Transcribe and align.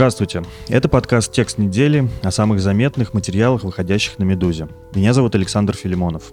Здравствуйте. 0.00 0.42
Это 0.68 0.88
подкаст 0.88 1.30
«Текст 1.30 1.58
недели» 1.58 2.08
о 2.22 2.30
самых 2.30 2.60
заметных 2.60 3.12
материалах, 3.12 3.64
выходящих 3.64 4.18
на 4.18 4.24
«Медузе». 4.24 4.66
Меня 4.94 5.12
зовут 5.12 5.34
Александр 5.34 5.76
Филимонов. 5.76 6.32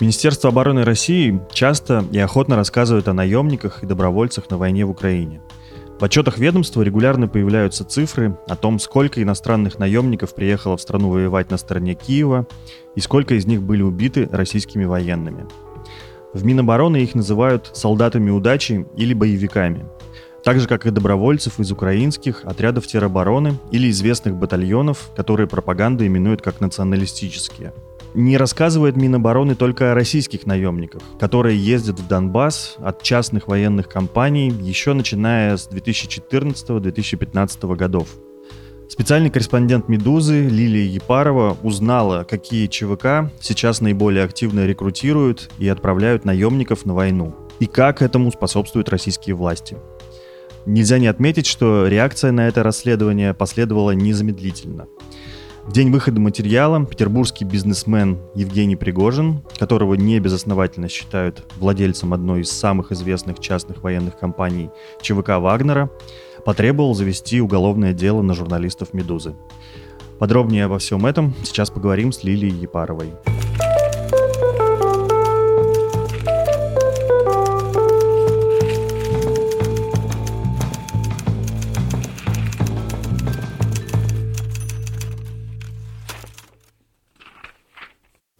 Министерство 0.00 0.48
обороны 0.48 0.82
России 0.82 1.38
часто 1.52 2.06
и 2.12 2.18
охотно 2.18 2.56
рассказывает 2.56 3.08
о 3.08 3.12
наемниках 3.12 3.82
и 3.82 3.86
добровольцах 3.86 4.48
на 4.48 4.56
войне 4.56 4.86
в 4.86 4.90
Украине. 4.90 5.42
В 6.00 6.02
отчетах 6.02 6.38
ведомства 6.38 6.80
регулярно 6.80 7.28
появляются 7.28 7.84
цифры 7.84 8.38
о 8.48 8.56
том, 8.56 8.78
сколько 8.78 9.22
иностранных 9.22 9.78
наемников 9.78 10.34
приехало 10.34 10.78
в 10.78 10.80
страну 10.80 11.10
воевать 11.10 11.50
на 11.50 11.58
стороне 11.58 11.92
Киева 11.92 12.46
и 12.94 13.00
сколько 13.00 13.34
из 13.34 13.44
них 13.44 13.60
были 13.60 13.82
убиты 13.82 14.30
российскими 14.32 14.86
военными. 14.86 15.44
В 16.32 16.42
Минобороны 16.42 16.96
их 17.02 17.14
называют 17.14 17.70
солдатами 17.74 18.30
удачи 18.30 18.86
или 18.96 19.12
боевиками– 19.12 19.84
так 20.46 20.60
же, 20.60 20.68
как 20.68 20.86
и 20.86 20.90
добровольцев 20.90 21.58
из 21.58 21.72
украинских 21.72 22.44
отрядов 22.44 22.86
теробороны 22.86 23.58
или 23.72 23.90
известных 23.90 24.36
батальонов, 24.36 25.10
которые 25.16 25.48
пропаганда 25.48 26.06
именует 26.06 26.40
как 26.40 26.60
националистические. 26.60 27.74
Не 28.14 28.36
рассказывает 28.36 28.94
Минобороны 28.94 29.56
только 29.56 29.90
о 29.90 29.96
российских 29.96 30.46
наемниках, 30.46 31.02
которые 31.18 31.58
ездят 31.58 31.98
в 31.98 32.06
Донбасс 32.06 32.76
от 32.78 33.02
частных 33.02 33.48
военных 33.48 33.88
компаний 33.88 34.50
еще 34.50 34.92
начиная 34.92 35.56
с 35.56 35.68
2014-2015 35.68 37.74
годов. 37.74 38.06
Специальный 38.88 39.30
корреспондент 39.30 39.88
«Медузы» 39.88 40.48
Лилия 40.48 40.86
Епарова 40.86 41.56
узнала, 41.64 42.22
какие 42.22 42.68
ЧВК 42.68 43.32
сейчас 43.40 43.80
наиболее 43.80 44.22
активно 44.22 44.64
рекрутируют 44.64 45.50
и 45.58 45.66
отправляют 45.66 46.24
наемников 46.24 46.86
на 46.86 46.94
войну, 46.94 47.34
и 47.58 47.66
как 47.66 48.00
этому 48.00 48.30
способствуют 48.30 48.90
российские 48.90 49.34
власти. 49.34 49.76
Нельзя 50.66 50.98
не 50.98 51.06
отметить, 51.06 51.46
что 51.46 51.86
реакция 51.86 52.32
на 52.32 52.48
это 52.48 52.64
расследование 52.64 53.32
последовала 53.34 53.92
незамедлительно. 53.92 54.88
В 55.64 55.72
день 55.72 55.92
выхода 55.92 56.20
материала 56.20 56.84
петербургский 56.84 57.44
бизнесмен 57.44 58.18
Евгений 58.34 58.74
Пригожин, 58.74 59.42
которого 59.58 59.94
не 59.94 60.18
безосновательно 60.18 60.88
считают 60.88 61.44
владельцем 61.58 62.12
одной 62.12 62.40
из 62.40 62.50
самых 62.50 62.90
известных 62.90 63.38
частных 63.38 63.84
военных 63.84 64.18
компаний 64.18 64.70
ЧВК 65.00 65.38
«Вагнера», 65.38 65.88
потребовал 66.44 66.94
завести 66.94 67.40
уголовное 67.40 67.92
дело 67.92 68.22
на 68.22 68.34
журналистов 68.34 68.92
«Медузы». 68.92 69.36
Подробнее 70.18 70.64
обо 70.64 70.78
всем 70.78 71.06
этом 71.06 71.34
сейчас 71.44 71.70
поговорим 71.70 72.10
с 72.10 72.24
Лилией 72.24 72.54
Епаровой. 72.54 73.12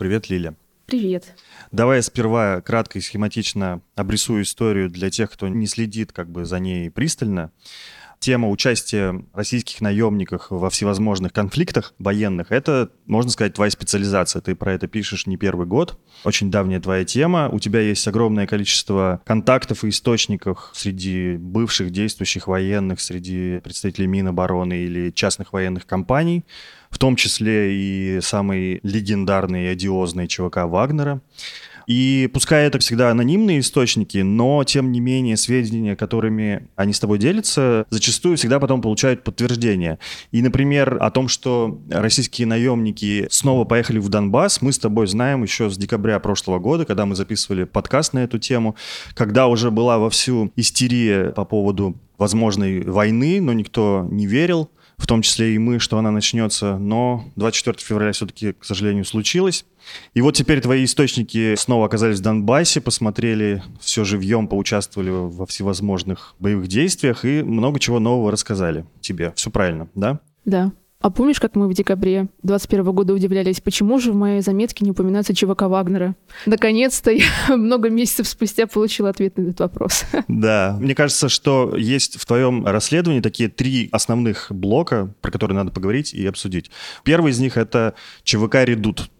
Привет, 0.07 0.31
Лиля. 0.31 0.55
Привет. 0.87 1.35
Давай 1.73 1.99
я 1.99 2.03
сперва 2.03 2.61
кратко 2.61 2.97
и 2.97 3.03
схематично 3.03 3.83
обрисую 3.97 4.45
историю 4.45 4.89
для 4.89 5.11
тех, 5.11 5.33
кто 5.33 5.49
не 5.49 5.67
следит 5.67 6.13
как 6.13 6.31
бы 6.31 6.45
за 6.45 6.61
ней 6.61 6.93
пристально. 6.93 7.51
Тема 8.19 8.49
участия 8.49 9.25
российских 9.35 9.81
наемников 9.81 10.47
во 10.51 10.71
всевозможных 10.71 11.33
конфликтах 11.33 11.95
военных– 11.99 12.47
это, 12.51 12.91
можно 13.07 13.31
сказать, 13.31 13.55
твоя 13.55 13.71
специализация. 13.71 14.43
Ты 14.43 14.55
про 14.55 14.73
это 14.73 14.89
пишешь 14.89 15.27
не 15.27 15.37
первый 15.37 15.67
год. 15.67 15.99
Очень 16.25 16.51
давняя 16.51 16.81
твоя 16.81 17.05
тема. 17.05 17.49
У 17.53 17.59
тебя 17.61 17.81
есть 17.81 18.07
огромное 18.09 18.47
количество 18.47 19.21
контактов 19.25 19.85
и 19.85 19.91
источников 19.91 20.71
среди 20.75 21.37
бывших 21.37 21.91
действующих 21.91 22.47
военных, 22.49 23.01
среди 23.01 23.61
представителей 23.61 24.07
Минобороны 24.07 24.75
или 24.75 25.11
частных 25.11 25.53
военных 25.53 25.87
компаний 25.87 26.45
в 26.91 26.99
том 26.99 27.17
числе 27.17 27.75
и 27.75 28.21
самый 28.23 28.81
легендарный 28.83 29.65
и 29.65 29.69
одиозный 29.69 30.29
ЧВК 30.29 30.65
Вагнера. 30.65 31.21
И 31.87 32.29
пускай 32.33 32.67
это 32.67 32.79
всегда 32.79 33.11
анонимные 33.11 33.61
источники, 33.61 34.19
но 34.19 34.65
тем 34.65 34.91
не 34.91 35.01
менее 35.01 35.37
сведения, 35.37 35.95
которыми 35.95 36.69
они 36.75 36.93
с 36.93 37.01
тобой 37.01 37.19
делятся, 37.19 37.87
зачастую 37.91 38.37
всегда 38.37 38.59
потом 38.59 38.83
получают 38.83 39.23
подтверждение. 39.23 39.99
И, 40.33 40.43
например, 40.43 40.99
о 41.01 41.11
том, 41.11 41.29
что 41.29 41.81
российские 41.91 42.47
наемники 42.47 43.29
снова 43.31 43.65
поехали 43.65 43.99
в 43.99 44.09
Донбасс, 44.09 44.63
мы 44.63 44.73
с 44.73 44.79
тобой 44.79 45.07
знаем 45.07 45.43
еще 45.43 45.71
с 45.71 45.77
декабря 45.77 46.19
прошлого 46.19 46.59
года, 46.59 46.85
когда 46.85 47.07
мы 47.07 47.15
записывали 47.15 47.65
подкаст 47.65 48.13
на 48.13 48.21
эту 48.21 48.39
тему, 48.39 48.75
когда 49.15 49.47
уже 49.47 49.71
была 49.71 49.99
вовсю 49.99 50.53
истерия 50.57 51.31
по 51.31 51.45
поводу 51.45 51.97
возможной 52.19 52.83
войны, 52.83 53.41
но 53.41 53.53
никто 53.53 54.07
не 54.11 54.27
верил 54.27 54.71
в 54.99 55.07
том 55.07 55.23
числе 55.23 55.55
и 55.55 55.59
мы, 55.59 55.79
что 55.79 55.99
она 55.99 56.11
начнется, 56.11 56.79
но 56.79 57.25
24 57.37 57.79
февраля 57.79 58.13
все-таки, 58.13 58.53
к 58.53 58.65
сожалению, 58.65 59.05
случилось. 59.05 59.65
И 60.15 60.21
вот 60.21 60.35
теперь 60.35 60.61
твои 60.61 60.85
источники 60.85 61.55
снова 61.57 61.87
оказались 61.87 62.19
в 62.19 62.23
Донбассе, 62.23 62.81
посмотрели 62.81 63.63
все 63.81 64.05
живьем, 64.05 64.49
поучаствовали 64.49 65.11
во 65.11 65.47
всевозможных 65.47 66.35
боевых 66.39 66.69
действиях 66.69 67.25
и 67.25 67.43
много 67.43 67.79
чего 67.79 68.01
нового 68.01 68.33
рассказали 68.33 68.85
тебе. 69.01 69.33
Все 69.37 69.51
правильно, 69.51 69.89
да? 69.95 70.21
Да. 70.45 70.73
А 71.01 71.11
помнишь, 71.11 71.41
как 71.41 71.55
мы 71.57 71.69
в 71.69 71.75
декабре 71.75 72.29
21 72.43 72.85
года 72.93 73.13
удивлялись, 73.13 73.61
почему 73.61 73.99
же 73.99 74.13
в 74.13 74.17
моей 74.17 74.41
заметке 74.41 74.85
не 74.85 74.93
упоминается 74.93 75.35
ЧВК 75.35 75.63
Вагнера? 75.63 76.17
Наконец-то 76.47 77.11
я 77.11 77.27
много 77.57 77.91
месяцев 77.91 78.27
спустя 78.27 78.67
получила 78.67 79.11
ответ 79.11 79.37
на 79.37 79.43
этот 79.43 79.61
вопрос. 79.61 80.05
Да, 80.29 80.77
мне 80.81 80.95
кажется, 80.95 81.29
что 81.29 81.75
есть 81.77 82.21
в 82.21 82.27
твоем 82.27 82.67
расследовании 82.67 83.21
такие 83.21 83.49
три 83.49 83.89
основных 83.93 84.49
блока, 84.51 85.13
про 85.21 85.31
которые 85.31 85.57
надо 85.57 85.71
поговорить 85.71 86.13
и 86.13 86.27
обсудить. 86.27 86.71
Первый 87.05 87.33
из 87.33 87.39
них— 87.39 87.57
это 87.59 87.95
ЧВК 88.23 88.57
«Редут». 88.65 89.11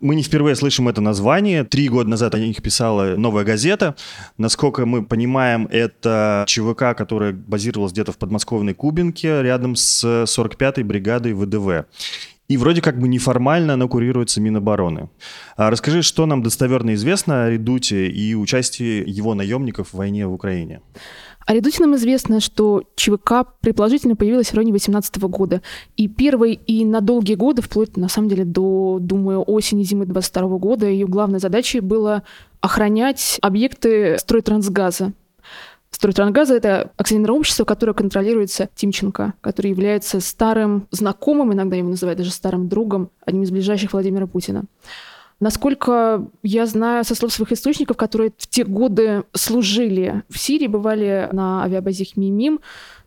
Мы 0.00 0.14
не 0.14 0.22
впервые 0.22 0.56
слышим 0.56 0.88
это 0.88 1.00
название. 1.00 1.64
Три 1.64 1.88
года 1.88 2.08
назад 2.08 2.34
о 2.34 2.38
них 2.38 2.62
писала 2.62 3.16
«Новая 3.16 3.44
газета». 3.44 3.96
Насколько 4.38 4.86
мы 4.86 5.04
понимаем, 5.04 5.68
это 5.70 6.44
ЧВК, 6.46 6.96
которая 6.96 7.32
базировалась 7.32 7.92
где-то 7.92 8.12
в 8.12 8.18
подмосковной 8.18 8.74
Кубинке, 8.74 9.42
рядом 9.42 9.76
с 9.76 10.24
45-й 10.24 10.82
бригадой 10.82 11.34
ВДВ. 11.34 11.86
И 12.48 12.56
вроде 12.56 12.80
как 12.80 12.98
бы 12.98 13.08
неформально 13.08 13.74
она 13.74 13.88
курируется 13.88 14.40
Минобороны. 14.40 15.10
А 15.56 15.70
расскажи, 15.70 16.02
что 16.02 16.26
нам 16.26 16.42
достоверно 16.42 16.94
известно 16.94 17.44
о 17.44 17.50
Редуте 17.50 18.06
и 18.08 18.34
участии 18.34 19.02
его 19.06 19.34
наемников 19.34 19.88
в 19.88 19.94
войне 19.94 20.26
в 20.26 20.32
Украине? 20.32 20.80
О 21.46 21.54
Редуте 21.54 21.80
нам 21.80 21.94
известно, 21.94 22.40
что 22.40 22.82
ЧВК 22.96 23.46
предположительно 23.60 24.16
появилась 24.16 24.48
в 24.48 24.54
районе 24.54 24.72
2018 24.72 25.16
года. 25.28 25.62
И 25.96 26.08
первый 26.08 26.54
и 26.54 26.84
на 26.84 27.00
долгие 27.00 27.34
годы, 27.34 27.62
вплоть, 27.62 27.96
на 27.96 28.08
самом 28.08 28.28
деле, 28.28 28.44
до, 28.44 28.98
думаю, 29.00 29.44
осени-зимы 29.46 30.06
22 30.06 30.58
года, 30.58 30.86
ее 30.86 31.06
главной 31.06 31.38
задачей 31.38 31.78
было 31.78 32.24
охранять 32.60 33.38
объекты 33.42 34.18
стройтрансгаза. 34.18 35.12
Стройтрансгаза— 35.90 36.54
это 36.56 36.90
акционерное 36.96 37.36
общество, 37.36 37.64
которое 37.64 37.92
контролируется 37.92 38.68
Тимченко, 38.74 39.34
который 39.40 39.70
является 39.70 40.18
старым 40.18 40.88
знакомым, 40.90 41.52
иногда 41.52 41.76
его 41.76 41.88
называют 41.88 42.18
даже 42.18 42.32
старым 42.32 42.68
другом, 42.68 43.10
одним 43.24 43.44
из 43.44 43.52
ближайших 43.52 43.92
Владимира 43.92 44.26
Путина. 44.26 44.64
Насколько 45.38 46.28
я 46.42 46.64
знаю 46.66 47.04
со 47.04 47.14
слов 47.14 47.32
своих 47.32 47.52
источников, 47.52 47.96
которые 47.96 48.32
в 48.36 48.46
те 48.46 48.64
годы 48.64 49.24
служили 49.32 50.22
в 50.30 50.38
Сирии, 50.38 50.66
бывали 50.66 51.28
на 51.32 51.62
авиабазе 51.64 52.06
Хмимим, 52.06 52.60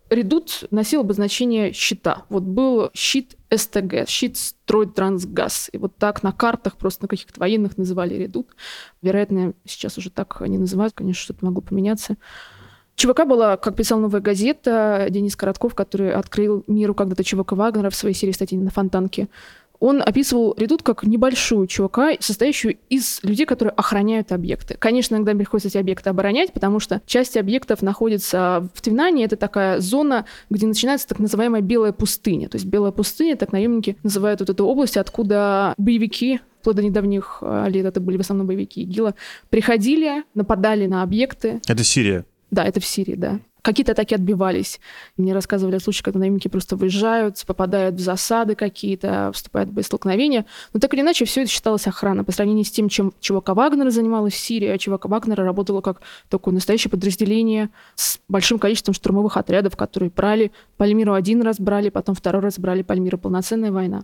Редут 0.09 0.65
носил 0.71 1.01
обозначение 1.01 1.71
щита. 1.71 2.23
Вот 2.29 2.43
был 2.43 2.89
щит 2.93 3.35
СТГ, 3.53 4.07
щит 4.07 4.37
Стройтрансгаз. 4.37 5.69
И 5.71 5.77
вот 5.77 5.97
так 5.97 6.23
на 6.23 6.31
картах, 6.31 6.77
просто 6.77 7.03
на 7.03 7.07
каких-то 7.07 7.39
военных 7.39 7.77
называли 7.77 8.15
Редут. 8.15 8.55
Вероятно, 9.03 9.53
сейчас 9.65 9.97
уже 9.97 10.09
так 10.09 10.41
они 10.41 10.57
называют, 10.57 10.93
конечно, 10.95 11.21
что-то 11.21 11.45
могло 11.45 11.61
поменяться. 11.61 12.17
ЧВК 12.95 13.25
была, 13.25 13.55
как 13.55 13.75
писал 13.75 13.99
«Новая 13.99 14.19
газета», 14.19 15.07
Денис 15.09 15.35
Коротков, 15.35 15.73
который 15.73 16.11
открыл 16.11 16.65
миру 16.67 16.93
когда-то 16.93 17.23
ЧВК 17.23 17.53
Вагнера 17.53 17.89
в 17.89 17.95
своей 17.95 18.15
серии 18.15 18.33
статей 18.33 18.57
на 18.57 18.71
Фонтанке. 18.71 19.29
Он 19.79 20.01
описывал 20.01 20.53
редут 20.57 20.83
как 20.83 21.03
небольшую 21.03 21.67
чувака, 21.67 22.11
состоящую 22.19 22.77
из 22.89 23.21
людей, 23.23 23.45
которые 23.45 23.73
охраняют 23.73 24.31
объекты. 24.31 24.75
Конечно, 24.77 25.15
иногда 25.15 25.33
приходится 25.33 25.69
эти 25.69 25.77
объекты 25.77 26.09
оборонять, 26.09 26.53
потому 26.53 26.79
что 26.79 27.01
часть 27.05 27.37
объектов 27.37 27.81
находится 27.81 28.67
в 28.73 28.81
Твинане. 28.81 29.25
Это 29.25 29.35
такая 29.37 29.79
зона, 29.79 30.25
где 30.49 30.67
начинается 30.67 31.07
так 31.07 31.19
называемая 31.19 31.61
белая 31.61 31.93
пустыня. 31.93 32.49
То 32.49 32.55
есть 32.55 32.65
белая 32.65 32.91
пустыня, 32.91 33.35
так 33.35 33.51
наемники 33.51 33.97
называют 34.03 34.41
вот 34.41 34.49
эту 34.49 34.65
область, 34.65 34.97
откуда 34.97 35.73
боевики 35.77 36.41
вплоть 36.59 36.75
до 36.75 36.83
недавних 36.83 37.39
э, 37.41 37.69
лет 37.69 37.85
это 37.85 38.01
были 38.01 38.17
в 38.17 38.19
основном 38.19 38.47
боевики 38.47 38.81
ИГИЛа, 38.81 39.15
приходили, 39.49 40.23
нападали 40.33 40.87
на 40.87 41.03
объекты. 41.03 41.61
Это 41.67 41.85
Сирия? 41.85 42.25
Да, 42.51 42.65
это 42.65 42.81
в 42.81 42.85
Сирии, 42.85 43.15
да. 43.15 43.39
Какие-то 43.61 43.91
атаки 43.91 44.13
отбивались. 44.13 44.79
Мне 45.17 45.33
рассказывали 45.33 45.75
о 45.75 45.79
случаях, 45.79 46.05
когда 46.05 46.19
наемники 46.19 46.47
просто 46.47 46.75
выезжают, 46.75 47.43
попадают 47.45 47.95
в 47.95 47.99
засады 47.99 48.55
какие-то, 48.55 49.31
вступают 49.33 49.69
в 49.69 49.73
боестолкновения. 49.73 50.45
Но 50.73 50.79
так 50.79 50.93
или 50.93 51.01
иначе, 51.01 51.25
все 51.25 51.41
это 51.41 51.51
считалось 51.51 51.87
охраной 51.87 52.23
по 52.23 52.31
сравнению 52.31 52.65
с 52.65 52.71
тем, 52.71 52.89
чем 52.89 53.13
ЧВК 53.19 53.49
Вагнера 53.49 53.89
занималась 53.89 54.33
в 54.33 54.37
Сирии. 54.37 54.67
А 54.67 54.77
ЧВК 54.77 55.05
Вагнера 55.05 55.43
работала 55.43 55.81
как 55.81 56.01
такое 56.29 56.53
настоящее 56.53 56.91
подразделение 56.91 57.69
с 57.95 58.19
большим 58.29 58.59
количеством 58.59 58.93
штурмовых 58.93 59.35
отрядов, 59.37 59.75
которые 59.75 60.09
брали 60.09 60.51
Пальмиру 60.77 61.13
один 61.13 61.41
раз 61.41 61.59
брали, 61.59 61.89
потом 61.89 62.15
второй 62.15 62.41
раз 62.41 62.57
брали 62.59 62.83
Пальмиру. 62.83 63.17
Полноценная 63.17 63.71
война. 63.71 64.03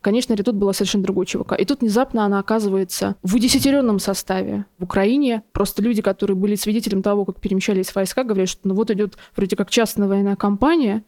Конечно, 0.00 0.34
Редут 0.34 0.56
была 0.56 0.72
совершенно 0.72 1.04
другой 1.04 1.26
ЧВК. 1.26 1.54
И 1.58 1.64
тут 1.64 1.80
внезапно 1.80 2.24
она 2.24 2.40
оказывается 2.40 3.14
в 3.22 3.36
удесятеренном 3.36 4.00
составе 4.00 4.66
в 4.78 4.84
Украине. 4.84 5.42
Просто 5.52 5.82
люди, 5.82 6.02
которые 6.02 6.36
были 6.36 6.56
свидетелем 6.56 7.02
того, 7.02 7.24
как 7.24 7.40
перемещались 7.40 7.94
войска, 7.94 8.24
говорят, 8.24 8.48
что 8.48 8.66
ну 8.66 8.74
вот 8.74 8.90
идет 8.96 9.16
вроде 9.36 9.56
как 9.56 9.70
частная 9.70 10.08
военная 10.08 10.36
кампания, 10.36 11.04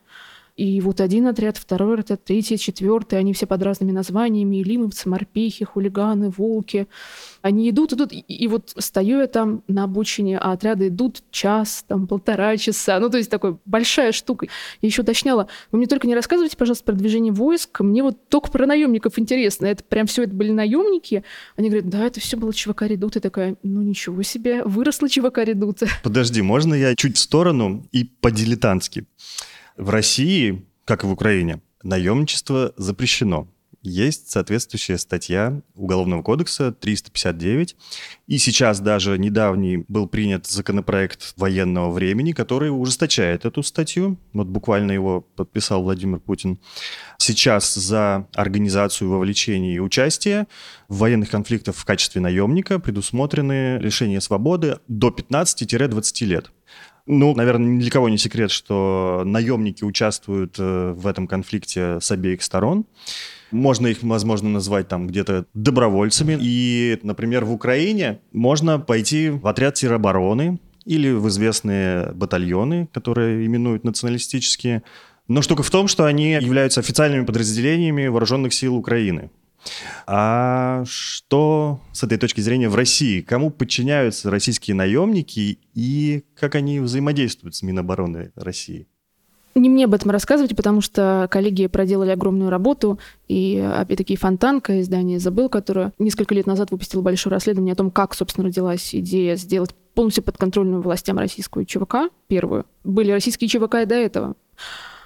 и 0.58 0.80
вот 0.80 1.00
один 1.00 1.28
отряд, 1.28 1.56
второй 1.56 2.00
отряд, 2.00 2.24
третий, 2.24 2.58
четвертый, 2.58 3.16
они 3.16 3.32
все 3.32 3.46
под 3.46 3.62
разными 3.62 3.92
названиями, 3.92 4.56
и 4.56 4.64
лимовцы, 4.64 5.08
морпехи, 5.08 5.64
хулиганы, 5.64 6.30
волки. 6.30 6.88
Они 7.42 7.70
идут, 7.70 7.92
идут, 7.92 8.12
и, 8.12 8.18
и 8.18 8.48
вот 8.48 8.72
стою 8.76 9.20
я 9.20 9.28
там 9.28 9.62
на 9.68 9.84
обочине, 9.84 10.36
а 10.36 10.50
отряды 10.50 10.88
идут 10.88 11.22
час, 11.30 11.84
там 11.86 12.08
полтора 12.08 12.56
часа. 12.56 12.98
Ну, 12.98 13.08
то 13.08 13.18
есть 13.18 13.30
такой 13.30 13.56
большая 13.66 14.10
штука. 14.10 14.48
Я 14.82 14.88
еще 14.88 15.02
уточняла, 15.02 15.46
вы 15.70 15.78
мне 15.78 15.86
только 15.86 16.08
не 16.08 16.16
рассказывайте, 16.16 16.56
пожалуйста, 16.56 16.84
про 16.86 16.94
движение 16.94 17.32
войск, 17.32 17.78
мне 17.78 18.02
вот 18.02 18.28
только 18.28 18.50
про 18.50 18.66
наемников 18.66 19.16
интересно. 19.16 19.66
Это 19.66 19.84
прям 19.84 20.08
все 20.08 20.24
это 20.24 20.34
были 20.34 20.50
наемники. 20.50 21.22
Они 21.54 21.68
говорят, 21.68 21.88
да, 21.88 22.04
это 22.04 22.18
все 22.18 22.36
было 22.36 22.52
ЧВК 22.52 22.82
Редут. 22.82 23.14
И 23.14 23.20
такая, 23.20 23.54
ну 23.62 23.80
ничего 23.82 24.24
себе, 24.24 24.64
выросла 24.64 25.08
ЧВК 25.08 25.38
Редут. 25.38 25.84
Подожди, 26.02 26.42
можно 26.42 26.74
я 26.74 26.96
чуть 26.96 27.16
в 27.16 27.20
сторону 27.20 27.86
и 27.92 28.02
по-дилетантски? 28.02 29.06
В 29.78 29.90
России, 29.90 30.66
как 30.84 31.04
и 31.04 31.06
в 31.06 31.12
Украине, 31.12 31.62
наемничество 31.84 32.74
запрещено. 32.76 33.46
Есть 33.80 34.28
соответствующая 34.28 34.98
статья 34.98 35.62
Уголовного 35.76 36.22
кодекса 36.22 36.72
359. 36.72 37.76
И 38.26 38.38
сейчас 38.38 38.80
даже 38.80 39.16
недавний 39.18 39.84
был 39.86 40.08
принят 40.08 40.48
законопроект 40.48 41.32
военного 41.36 41.92
времени, 41.92 42.32
который 42.32 42.70
ужесточает 42.70 43.44
эту 43.44 43.62
статью. 43.62 44.18
Вот 44.32 44.48
буквально 44.48 44.90
его 44.90 45.20
подписал 45.20 45.84
Владимир 45.84 46.18
Путин. 46.18 46.58
Сейчас 47.18 47.72
за 47.72 48.26
организацию, 48.34 49.10
вовлечение 49.10 49.76
и 49.76 49.78
участие 49.78 50.48
в 50.88 50.98
военных 50.98 51.30
конфликтах 51.30 51.76
в 51.76 51.84
качестве 51.84 52.20
наемника 52.20 52.80
предусмотрены 52.80 53.78
лишение 53.78 54.20
свободы 54.20 54.80
до 54.88 55.10
15-20 55.10 56.24
лет. 56.24 56.50
Ну, 57.10 57.34
наверное, 57.34 57.70
ни 57.70 57.80
для 57.80 57.90
кого 57.90 58.10
не 58.10 58.18
секрет, 58.18 58.50
что 58.50 59.22
наемники 59.24 59.82
участвуют 59.82 60.56
э, 60.58 60.92
в 60.94 61.06
этом 61.06 61.26
конфликте 61.26 62.00
с 62.02 62.10
обеих 62.10 62.42
сторон. 62.42 62.84
Можно 63.50 63.86
их, 63.86 64.02
возможно, 64.02 64.50
назвать 64.50 64.88
там 64.88 65.06
где-то 65.06 65.46
добровольцами. 65.54 66.36
И, 66.38 66.98
например, 67.02 67.46
в 67.46 67.52
Украине 67.52 68.20
можно 68.32 68.78
пойти 68.78 69.30
в 69.30 69.46
отряд 69.46 69.74
теробороны 69.74 70.60
или 70.84 71.10
в 71.10 71.26
известные 71.28 72.12
батальоны, 72.12 72.90
которые 72.92 73.46
именуют 73.46 73.84
националистические. 73.84 74.82
Но 75.28 75.40
штука 75.40 75.62
в 75.62 75.70
том, 75.70 75.88
что 75.88 76.04
они 76.04 76.32
являются 76.32 76.80
официальными 76.80 77.24
подразделениями 77.24 78.08
вооруженных 78.08 78.52
сил 78.52 78.76
Украины. 78.76 79.30
А 80.06 80.84
что 80.86 81.80
с 81.92 82.02
этой 82.02 82.18
точки 82.18 82.40
зрения 82.40 82.68
в 82.68 82.74
России? 82.74 83.20
Кому 83.20 83.50
подчиняются 83.50 84.30
российские 84.30 84.74
наемники 84.74 85.58
и 85.74 86.24
как 86.34 86.54
они 86.54 86.80
взаимодействуют 86.80 87.54
с 87.54 87.62
Минобороны 87.62 88.32
России? 88.36 88.86
Не 89.54 89.68
мне 89.68 89.86
об 89.86 89.94
этом 89.94 90.10
рассказывать, 90.10 90.54
потому 90.54 90.80
что 90.80 91.26
коллеги 91.30 91.66
проделали 91.66 92.10
огромную 92.10 92.48
работу, 92.48 93.00
и, 93.26 93.58
опять-таки, 93.58 94.14
Фонтанка, 94.14 94.80
издание 94.80 95.18
«Забыл», 95.18 95.48
которое 95.48 95.92
несколько 95.98 96.34
лет 96.34 96.46
назад 96.46 96.70
выпустило 96.70 97.02
большое 97.02 97.32
расследование 97.32 97.72
о 97.72 97.76
том, 97.76 97.90
как, 97.90 98.14
собственно, 98.14 98.46
родилась 98.46 98.94
идея 98.94 99.34
сделать 99.34 99.74
полностью 99.94 100.22
подконтрольную 100.22 100.80
властям 100.80 101.18
российскую 101.18 101.66
ЧВК, 101.66 102.10
первую. 102.28 102.66
Были 102.84 103.10
российские 103.10 103.48
ЧВК 103.48 103.76
и 103.82 103.86
до 103.86 103.96
этого. 103.96 104.36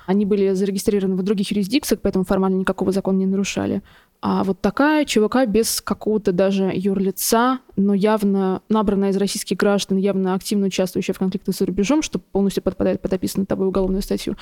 Они 0.04 0.26
были 0.26 0.52
зарегистрированы 0.52 1.16
в 1.16 1.22
других 1.22 1.50
юрисдикциях, 1.50 2.00
поэтому 2.02 2.24
формально 2.24 2.56
никакого 2.56 2.92
закона 2.92 3.18
не 3.18 3.26
нарушали. 3.26 3.82
А 4.22 4.44
вот 4.44 4.60
такая 4.60 5.04
ЧВК 5.04 5.46
без 5.48 5.80
какого-то 5.80 6.30
даже 6.30 6.70
юрлица, 6.72 7.58
но 7.76 7.94
явно 7.94 8.62
набранная 8.68 9.10
из 9.10 9.16
российских 9.16 9.56
граждан, 9.56 9.98
явно 9.98 10.34
активно 10.34 10.66
участвующая 10.66 11.14
в 11.14 11.18
конфликтах 11.18 11.54
за 11.54 11.66
рубежом, 11.66 12.02
что 12.02 12.18
полностью 12.18 12.62
подпадает 12.62 13.00
под 13.00 13.12
описанную 13.12 13.46
тобой 13.46 13.68
уголовную 13.68 14.02
статью, 14.02 14.36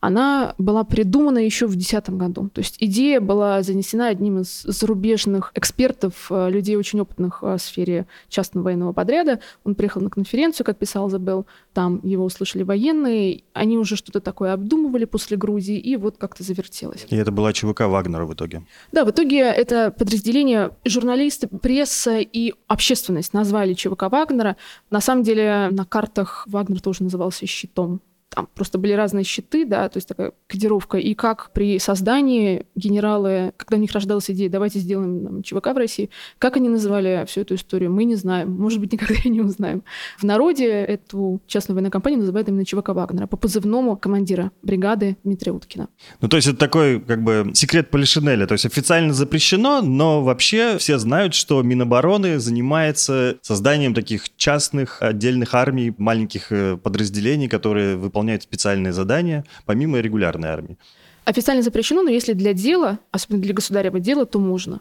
она 0.00 0.54
была 0.58 0.84
придумана 0.84 1.38
еще 1.38 1.66
в 1.66 1.72
2010 1.72 2.10
году. 2.10 2.48
То 2.52 2.60
есть 2.60 2.76
идея 2.80 3.20
была 3.20 3.62
занесена 3.62 4.08
одним 4.08 4.40
из 4.40 4.62
зарубежных 4.62 5.52
экспертов, 5.54 6.26
э, 6.30 6.50
людей 6.50 6.76
очень 6.76 7.00
опытных 7.00 7.38
э, 7.42 7.56
в 7.56 7.62
сфере 7.62 8.06
частного 8.28 8.64
военного 8.64 8.92
подряда. 8.92 9.40
Он 9.64 9.74
приехал 9.74 10.00
на 10.00 10.10
конференцию, 10.10 10.66
как 10.66 10.78
писал 10.78 11.08
Забел, 11.08 11.46
там 11.72 12.00
его 12.02 12.24
услышали 12.24 12.62
военные, 12.62 13.42
они 13.54 13.78
уже 13.78 13.96
что-то 13.96 14.20
такое 14.20 14.52
обдумывали 14.52 15.04
после 15.04 15.36
Грузии, 15.36 15.78
и 15.78 15.96
вот 15.96 16.18
как-то 16.18 16.42
завертелось. 16.42 17.06
И 17.08 17.16
это 17.16 17.32
была 17.32 17.52
ЧВК 17.52 17.82
Вагнера 17.82 18.26
в 18.26 18.34
итоге? 18.34 18.66
Да, 18.92 19.04
в 19.04 19.10
итоге 19.10 19.22
итоге 19.22 19.38
это 19.40 19.90
подразделение 19.90 20.70
журналисты, 20.84 21.46
пресса 21.48 22.18
и 22.18 22.54
общественность 22.72 23.34
назвали 23.34 23.74
ЧВК 23.74 24.04
Вагнера. 24.10 24.56
На 24.90 25.00
самом 25.00 25.22
деле 25.22 25.68
на 25.70 25.84
картах 25.84 26.44
Вагнер 26.48 26.80
тоже 26.80 27.02
назывался 27.04 27.46
щитом 27.46 28.00
там 28.34 28.48
просто 28.54 28.78
были 28.78 28.92
разные 28.92 29.24
щиты, 29.24 29.64
да, 29.64 29.88
то 29.88 29.98
есть 29.98 30.08
такая 30.08 30.32
кодировка, 30.48 30.98
и 30.98 31.14
как 31.14 31.50
при 31.52 31.78
создании 31.78 32.66
генералы, 32.74 33.52
когда 33.56 33.76
у 33.76 33.80
них 33.80 33.92
рождалась 33.92 34.30
идея, 34.30 34.48
давайте 34.48 34.78
сделаем 34.78 35.24
там, 35.24 35.42
ЧВК 35.42 35.68
в 35.68 35.76
России, 35.76 36.10
как 36.38 36.56
они 36.56 36.68
называли 36.68 37.24
всю 37.26 37.42
эту 37.42 37.54
историю, 37.56 37.92
мы 37.92 38.04
не 38.04 38.16
знаем, 38.16 38.50
может 38.50 38.80
быть, 38.80 38.92
никогда 38.92 39.14
и 39.24 39.28
не 39.28 39.40
узнаем. 39.40 39.84
В 40.18 40.24
народе 40.24 40.66
эту 40.66 41.40
частную 41.46 41.76
военную 41.76 41.92
компанию 41.92 42.20
называют 42.20 42.48
именно 42.48 42.64
ЧВК 42.64 42.88
Вагнера, 42.90 43.26
по 43.26 43.36
позывному 43.36 43.96
командира 43.96 44.50
бригады 44.62 45.16
Дмитрия 45.24 45.52
Уткина. 45.52 45.88
Ну, 46.20 46.28
то 46.28 46.36
есть 46.36 46.48
это 46.48 46.56
такой, 46.56 47.00
как 47.00 47.22
бы, 47.22 47.50
секрет 47.54 47.90
Полишинеля, 47.90 48.46
то 48.46 48.54
есть 48.54 48.64
официально 48.64 49.12
запрещено, 49.12 49.82
но 49.82 50.22
вообще 50.22 50.78
все 50.78 50.98
знают, 50.98 51.34
что 51.34 51.62
Минобороны 51.62 52.38
занимается 52.38 53.36
созданием 53.42 53.92
таких 53.94 54.34
частных 54.36 55.02
отдельных 55.02 55.54
армий, 55.54 55.94
маленьких 55.98 56.50
э, 56.50 56.76
подразделений, 56.76 57.48
которые 57.48 57.96
выполняют 57.96 58.21
выполняют 58.22 58.42
специальные 58.44 58.92
задания, 58.92 59.44
помимо 59.66 59.98
регулярной 59.98 60.48
армии. 60.48 60.78
Официально 61.24 61.62
запрещено, 61.62 62.02
но 62.02 62.10
если 62.10 62.32
для 62.32 62.52
дела, 62.52 62.98
особенно 63.12 63.42
для 63.42 63.54
государева 63.54 64.00
дела, 64.00 64.26
то 64.26 64.40
можно. 64.40 64.80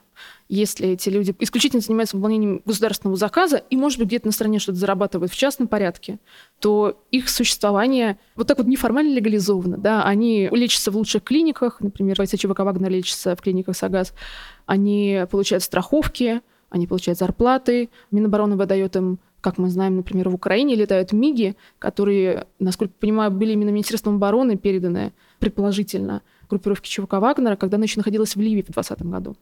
Если 0.49 0.89
эти 0.89 1.09
люди 1.09 1.35
исключительно 1.39 1.81
занимаются 1.81 2.17
выполнением 2.17 2.61
государственного 2.65 3.17
заказа 3.17 3.57
и, 3.57 3.75
может 3.75 3.99
быть, 3.99 4.07
где-то 4.07 4.27
на 4.27 4.31
стороне 4.31 4.57
что-то 4.57 4.79
зарабатывают 4.79 5.31
в 5.31 5.37
частном 5.37 5.67
порядке, 5.67 6.17
то 6.59 7.03
их 7.11 7.29
существование 7.29 8.17
вот 8.35 8.47
так 8.47 8.57
вот 8.57 8.67
неформально 8.67 9.13
легализовано. 9.13 9.77
Да? 9.77 10.03
Они 10.03 10.49
лечатся 10.51 10.89
в 10.91 10.97
лучших 10.97 11.23
клиниках, 11.23 11.79
например, 11.79 12.15
бойцы 12.17 12.37
ЧВК 12.37 12.59
Вагнер 12.59 12.89
лечатся 12.89 13.35
в 13.35 13.41
клиниках 13.41 13.75
САГАС, 13.75 14.13
они 14.65 15.25
получают 15.29 15.63
страховки, 15.63 16.41
они 16.71 16.87
получают 16.87 17.19
зарплаты, 17.19 17.89
Минобороны 18.09 18.55
выдает 18.55 18.95
им 18.95 19.19
как 19.41 19.57
мы 19.57 19.69
знаем, 19.69 19.97
например, 19.97 20.29
в 20.29 20.35
Украине 20.35 20.75
летают 20.75 21.11
МИГи, 21.11 21.55
которые, 21.79 22.47
насколько 22.59 22.93
понимаю, 22.99 23.31
были 23.31 23.53
именно 23.53 23.69
Министерством 23.69 24.15
обороны 24.15 24.55
переданы, 24.55 25.13
предположительно, 25.39 26.21
группировке 26.49 26.89
ЧВК 26.89 27.13
Вагнера, 27.13 27.55
когда 27.55 27.77
она 27.77 27.85
еще 27.85 27.99
находилась 27.99 28.35
в 28.35 28.39
Ливии 28.39 28.61
в 28.61 28.67
2020 28.67 29.01
году. 29.03 29.35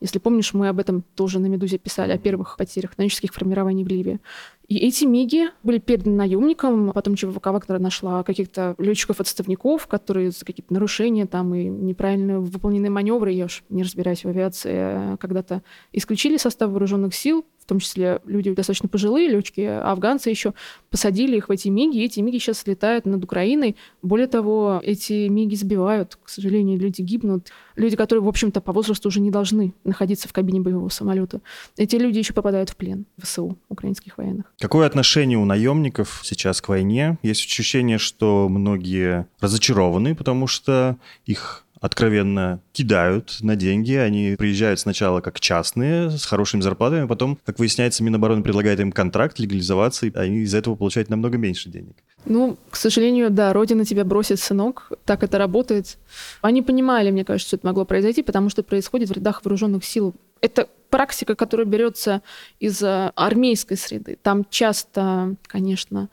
Если 0.00 0.18
помнишь, 0.20 0.52
мы 0.54 0.68
об 0.68 0.78
этом 0.78 1.02
тоже 1.16 1.40
на 1.40 1.46
«Медузе» 1.46 1.78
писали, 1.78 2.12
о 2.12 2.18
первых 2.18 2.56
потерях 2.56 2.96
наемнических 2.98 3.32
формирований 3.32 3.82
в 3.82 3.88
Ливии. 3.88 4.20
И 4.68 4.76
эти 4.76 5.04
МИГи 5.04 5.48
были 5.64 5.78
переданы 5.78 6.14
наемникам, 6.14 6.92
потом 6.92 7.16
ЧВК 7.16 7.46
Вагнера 7.46 7.80
нашла 7.80 8.22
каких-то 8.22 8.76
летчиков-отставников, 8.78 9.88
которые 9.88 10.30
за 10.30 10.44
какие-то 10.44 10.72
нарушения 10.72 11.26
там 11.26 11.52
и 11.54 11.64
неправильно 11.64 12.38
выполненные 12.38 12.90
маневры, 12.90 13.32
я 13.32 13.46
уж 13.46 13.64
не 13.70 13.82
разбираюсь 13.82 14.24
в 14.24 14.28
авиации, 14.28 15.16
когда-то 15.16 15.62
исключили 15.92 16.36
состав 16.36 16.70
вооруженных 16.70 17.14
сил, 17.14 17.44
том 17.68 17.78
числе 17.78 18.20
люди 18.24 18.52
достаточно 18.52 18.88
пожилые, 18.88 19.28
летчики, 19.28 19.60
афганцы 19.60 20.30
еще, 20.30 20.54
посадили 20.90 21.36
их 21.36 21.48
в 21.48 21.52
эти 21.52 21.68
МИГи, 21.68 21.98
и 21.98 22.04
эти 22.04 22.20
МИГи 22.20 22.38
сейчас 22.38 22.66
летают 22.66 23.06
над 23.06 23.22
Украиной. 23.22 23.76
Более 24.02 24.26
того, 24.26 24.80
эти 24.82 25.28
МИГи 25.28 25.54
сбивают, 25.54 26.18
к 26.22 26.28
сожалению, 26.28 26.78
люди 26.78 27.02
гибнут. 27.02 27.48
Люди, 27.76 27.94
которые, 27.94 28.22
в 28.22 28.28
общем-то, 28.28 28.60
по 28.60 28.72
возрасту 28.72 29.08
уже 29.08 29.20
не 29.20 29.30
должны 29.30 29.74
находиться 29.84 30.28
в 30.28 30.32
кабине 30.32 30.60
боевого 30.60 30.88
самолета. 30.88 31.40
Эти 31.76 31.96
люди 31.96 32.18
еще 32.18 32.32
попадают 32.32 32.70
в 32.70 32.76
плен 32.76 33.06
в 33.16 33.24
ВСУ, 33.24 33.56
украинских 33.68 34.18
военных. 34.18 34.52
Какое 34.58 34.86
отношение 34.86 35.38
у 35.38 35.44
наемников 35.44 36.22
сейчас 36.24 36.60
к 36.60 36.68
войне? 36.68 37.18
Есть 37.22 37.44
ощущение, 37.44 37.98
что 37.98 38.48
многие 38.48 39.26
разочарованы, 39.40 40.14
потому 40.14 40.46
что 40.46 40.96
их 41.26 41.64
откровенно 41.80 42.60
кидают 42.72 43.38
на 43.40 43.56
деньги. 43.56 43.94
Они 43.94 44.36
приезжают 44.38 44.80
сначала 44.80 45.20
как 45.20 45.40
частные, 45.40 46.10
с 46.10 46.24
хорошими 46.24 46.60
зарплатами, 46.60 47.04
а 47.04 47.06
потом, 47.06 47.38
как 47.44 47.58
выясняется, 47.58 48.02
Минобороны 48.02 48.42
предлагает 48.42 48.80
им 48.80 48.92
контракт, 48.92 49.38
легализоваться, 49.38 50.06
и 50.06 50.14
они 50.14 50.38
из-за 50.40 50.58
этого 50.58 50.74
получают 50.74 51.08
намного 51.08 51.38
меньше 51.38 51.68
денег. 51.68 51.96
Ну, 52.24 52.58
к 52.70 52.76
сожалению, 52.76 53.30
да, 53.30 53.52
Родина 53.52 53.84
тебя 53.84 54.04
бросит, 54.04 54.40
сынок. 54.40 54.92
Так 55.04 55.22
это 55.22 55.38
работает. 55.38 55.98
Они 56.42 56.62
понимали, 56.62 57.10
мне 57.10 57.24
кажется, 57.24 57.48
что 57.48 57.56
это 57.56 57.66
могло 57.66 57.84
произойти, 57.84 58.22
потому 58.22 58.50
что 58.50 58.62
происходит 58.62 59.08
в 59.08 59.12
рядах 59.12 59.44
вооруженных 59.44 59.84
сил. 59.84 60.14
Это 60.40 60.68
практика, 60.90 61.34
которая 61.34 61.66
берется 61.66 62.22
из 62.60 62.82
армейской 62.82 63.76
среды. 63.76 64.18
Там 64.22 64.44
часто, 64.50 65.36
конечно, 65.46 66.08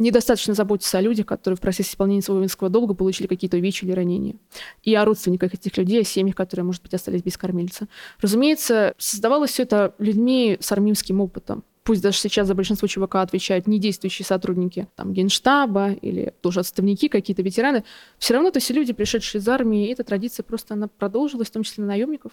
недостаточно 0.00 0.54
заботиться 0.54 0.98
о 0.98 1.00
людях, 1.00 1.26
которые 1.26 1.56
в 1.56 1.60
процессе 1.60 1.90
исполнения 1.90 2.22
своего 2.22 2.40
воинского 2.40 2.70
долга 2.70 2.94
получили 2.94 3.28
какие-то 3.28 3.56
увечья 3.56 3.86
или 3.86 3.94
ранения. 3.94 4.34
И 4.82 4.94
о 4.94 5.04
родственниках 5.04 5.54
этих 5.54 5.76
людей, 5.76 6.00
о 6.00 6.04
семьях, 6.04 6.34
которые, 6.34 6.64
может 6.64 6.82
быть, 6.82 6.94
остались 6.94 7.22
без 7.22 7.36
кормильца. 7.36 7.86
Разумеется, 8.20 8.94
создавалось 8.98 9.50
все 9.50 9.62
это 9.62 9.94
людьми 9.98 10.56
с 10.60 10.72
армейским 10.72 11.20
опытом. 11.20 11.62
Пусть 11.82 12.02
даже 12.02 12.18
сейчас 12.18 12.46
за 12.46 12.54
большинство 12.54 12.86
ЧВК 12.86 13.16
отвечают 13.16 13.66
не 13.66 13.78
действующие 13.78 14.26
сотрудники 14.26 14.86
там, 14.96 15.12
генштаба 15.12 15.92
или 15.92 16.34
тоже 16.40 16.60
отставники, 16.60 17.08
какие-то 17.08 17.42
ветераны, 17.42 17.84
все 18.18 18.34
равно 18.34 18.50
это 18.50 18.60
все 18.60 18.74
люди, 18.74 18.92
пришедшие 18.92 19.40
из 19.40 19.48
армии, 19.48 19.90
эта 19.90 20.04
традиция 20.04 20.44
просто 20.44 20.74
она 20.74 20.88
продолжилась, 20.88 21.48
в 21.48 21.52
том 21.52 21.62
числе 21.62 21.82
на 21.82 21.88
наемников. 21.88 22.32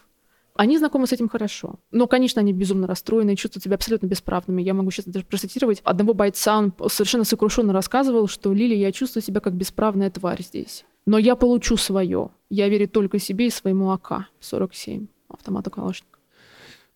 Они 0.58 0.78
знакомы 0.78 1.08
с 1.08 1.14
этим 1.14 1.30
хорошо. 1.30 1.80
Но, 1.92 2.08
конечно, 2.08 2.42
они 2.42 2.52
безумно 2.52 2.88
расстроены 2.88 3.34
и 3.34 3.36
чувствуют 3.38 3.64
себя 3.64 3.76
абсолютно 3.76 4.08
бесправными. 4.08 4.62
Я 4.62 4.74
могу 4.74 4.90
сейчас 4.92 5.06
даже 5.06 5.26
процитировать 5.26 5.82
одного 5.84 6.14
бойца. 6.14 6.58
Он 6.58 6.74
совершенно 6.90 7.24
сокрушенно 7.24 7.74
рассказывал, 7.74 8.28
что 8.28 8.52
«Лили, 8.52 8.76
я 8.76 8.92
чувствую 8.92 9.24
себя 9.24 9.40
как 9.40 9.54
бесправная 9.54 10.10
тварь 10.10 10.42
здесь. 10.42 10.84
Но 11.06 11.18
я 11.18 11.36
получу 11.36 11.78
свое. 11.78 12.32
Я 12.50 12.68
верю 12.70 12.90
только 12.90 13.20
себе 13.20 13.48
и 13.48 13.52
своему 13.52 13.92
АК-47, 13.92 15.08
автомату 15.30 15.72
Калашникова. 15.72 16.17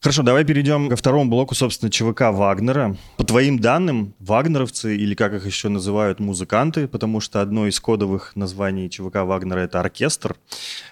Хорошо, 0.01 0.23
давай 0.23 0.43
перейдем 0.43 0.89
ко 0.89 0.95
второму 0.95 1.29
блоку, 1.29 1.53
собственно, 1.53 1.91
ЧВК 1.91 2.31
Вагнера. 2.31 2.97
По 3.17 3.23
твоим 3.23 3.59
данным, 3.59 4.15
вагнеровцы, 4.17 4.97
или 4.97 5.13
как 5.13 5.31
их 5.33 5.45
еще 5.45 5.69
называют, 5.69 6.19
музыканты, 6.19 6.87
потому 6.87 7.19
что 7.19 7.39
одно 7.39 7.67
из 7.67 7.79
кодовых 7.79 8.35
названий 8.35 8.89
ЧВК 8.89 9.17
Вагнера— 9.17 9.59
это 9.59 9.79
оркестр, 9.79 10.35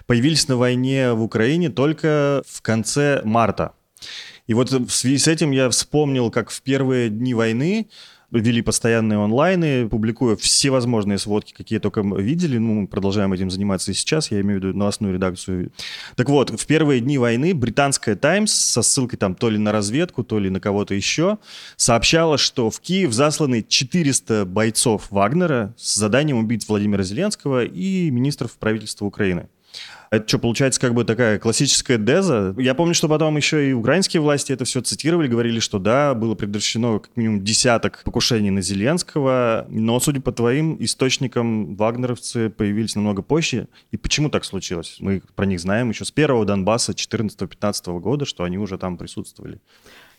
появились 0.06 0.48
на 0.48 0.58
войне 0.58 1.14
в 1.14 1.24
Украине 1.24 1.70
только 1.70 2.44
в 2.48 2.62
конце 2.62 3.22
марта. 3.24 3.74
И 4.46 4.54
вот 4.54 4.70
в 4.70 4.92
связи 4.92 5.18
с 5.18 5.28
этим 5.28 5.50
я 5.50 5.72
вспомнил, 5.72 6.30
как 6.30 6.52
в 6.52 6.62
первые 6.62 7.10
дни 7.10 7.34
войны 7.34 7.90
вели 8.32 8.62
постоянные 8.62 9.20
онлайны, 9.20 9.88
публикуя 9.90 10.36
все 10.36 10.70
возможные 10.70 11.18
сводки, 11.18 11.54
какие 11.54 11.80
только 11.80 12.02
видели. 12.02 12.58
Ну, 12.58 12.82
мы 12.82 12.88
продолжаем 12.88 13.34
этим 13.34 13.50
заниматься 13.50 13.92
и 13.92 13.94
сейчас, 13.94 14.32
я 14.32 14.42
имею 14.42 14.60
в 14.60 14.64
виду 14.64 14.78
новостную 14.78 15.14
редакцию. 15.14 15.72
Так 16.16 16.30
вот, 16.30 16.50
в 16.50 16.66
первые 16.66 17.02
дни 17.02 17.18
войны 17.18 17.54
британская 17.54 18.16
«Таймс» 18.16 18.52
со 18.54 18.82
ссылкой 18.82 19.18
там 19.18 19.36
то 19.36 19.50
ли 19.50 19.58
на 19.58 19.72
разведку, 19.72 20.24
то 20.24 20.40
ли 20.40 20.50
на 20.50 20.60
кого-то 20.60 20.94
еще 20.94 21.38
сообщала, 21.76 22.38
что 22.38 22.70
в 22.70 22.80
Киев 22.80 23.14
засланы 23.14 23.66
400 23.68 24.46
бойцов 24.46 25.08
Вагнера 25.10 25.74
с 25.78 25.96
заданием 25.96 26.38
убить 26.38 26.68
Владимира 26.68 27.04
Зеленского 27.04 27.64
и 27.66 28.12
министров 28.12 28.58
правительства 28.58 29.06
Украины. 29.06 29.50
Это 30.12 30.28
что, 30.28 30.40
получается 30.40 30.82
как 30.82 30.96
бы 30.96 31.04
такая 31.04 31.38
классическая 31.38 31.98
деза? 31.98 32.56
Я 32.58 32.74
помню, 32.74 32.96
что 32.96 33.08
потом 33.08 33.38
еще 33.38 33.70
и 33.70 33.74
украинские 33.74 34.22
власти 34.22 34.52
это 34.52 34.66
все 34.66 34.82
цитировали, 34.82 35.28
говорили, 35.28 35.60
что 35.60 35.78
да, 35.78 36.16
было 36.16 36.34
предотвращено 36.34 37.00
как 37.00 37.16
минимум 37.16 37.44
десяток 37.44 38.02
покушений 38.04 38.50
на 38.50 38.62
Зеленского, 38.62 39.68
но, 39.70 40.00
судя 40.00 40.20
по 40.22 40.32
твоим 40.32 40.78
источникам, 40.80 41.76
вагнеровцы 41.76 42.50
появились 42.50 42.96
намного 42.96 43.22
позже. 43.22 43.68
И 43.92 43.98
почему 43.98 44.30
так 44.30 44.46
случилось? 44.46 44.98
Мы 45.00 45.22
про 45.36 45.46
них 45.46 45.60
знаем 45.60 45.90
еще 45.90 46.06
с 46.06 46.12
первого 46.12 46.44
Донбасса 46.44 46.94
14-15 46.94 48.00
года, 48.00 48.26
что 48.26 48.44
они 48.44 48.58
уже 48.58 48.80
там 48.80 48.98
присутствовали. 48.98 49.60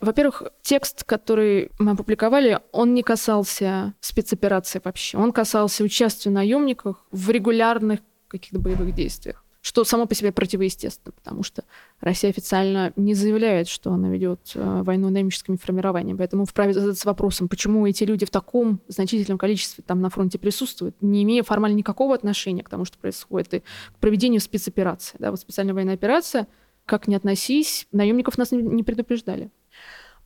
Во-первых, 0.00 0.44
текст, 0.62 1.04
который 1.04 1.70
мы 1.78 1.92
опубликовали, 1.92 2.60
он 2.72 2.94
не 2.94 3.02
касался 3.02 3.92
спецоперации 4.00 4.80
вообще. 4.82 5.18
Он 5.18 5.30
касался 5.30 5.84
участия 5.84 6.30
наемников 6.30 6.96
в 7.10 7.28
регулярных 7.28 8.00
каких-то 8.30 8.58
боевых 8.58 8.94
действиях 8.94 9.44
что 9.62 9.84
само 9.84 10.06
по 10.06 10.14
себе 10.14 10.32
противоестественно, 10.32 11.12
потому 11.12 11.42
что 11.42 11.64
Россия 12.00 12.30
официально 12.30 12.92
не 12.96 13.14
заявляет, 13.14 13.68
что 13.68 13.92
она 13.92 14.08
ведет 14.08 14.52
э, 14.54 14.82
войну 14.82 15.10
наемническими 15.10 15.56
формированиями. 15.56 16.16
Поэтому 16.16 16.46
вправе 16.46 16.72
задаться 16.72 17.06
вопросом, 17.06 17.48
почему 17.48 17.86
эти 17.86 18.04
люди 18.04 18.24
в 18.24 18.30
таком 18.30 18.80
значительном 18.88 19.38
количестве 19.38 19.84
там 19.86 20.00
на 20.00 20.08
фронте 20.08 20.38
присутствуют, 20.38 20.96
не 21.02 21.22
имея 21.24 21.42
формально 21.42 21.76
никакого 21.76 22.14
отношения 22.14 22.62
к 22.62 22.70
тому, 22.70 22.86
что 22.86 22.98
происходит, 22.98 23.54
и 23.54 23.60
к 23.60 23.98
проведению 24.00 24.40
спецоперации. 24.40 25.16
Да, 25.18 25.30
вот 25.30 25.40
специальная 25.40 25.74
военная 25.74 25.94
операция, 25.94 26.46
как 26.86 27.06
ни 27.06 27.14
относись, 27.14 27.86
наемников 27.92 28.38
нас 28.38 28.52
не 28.52 28.82
предупреждали. 28.82 29.50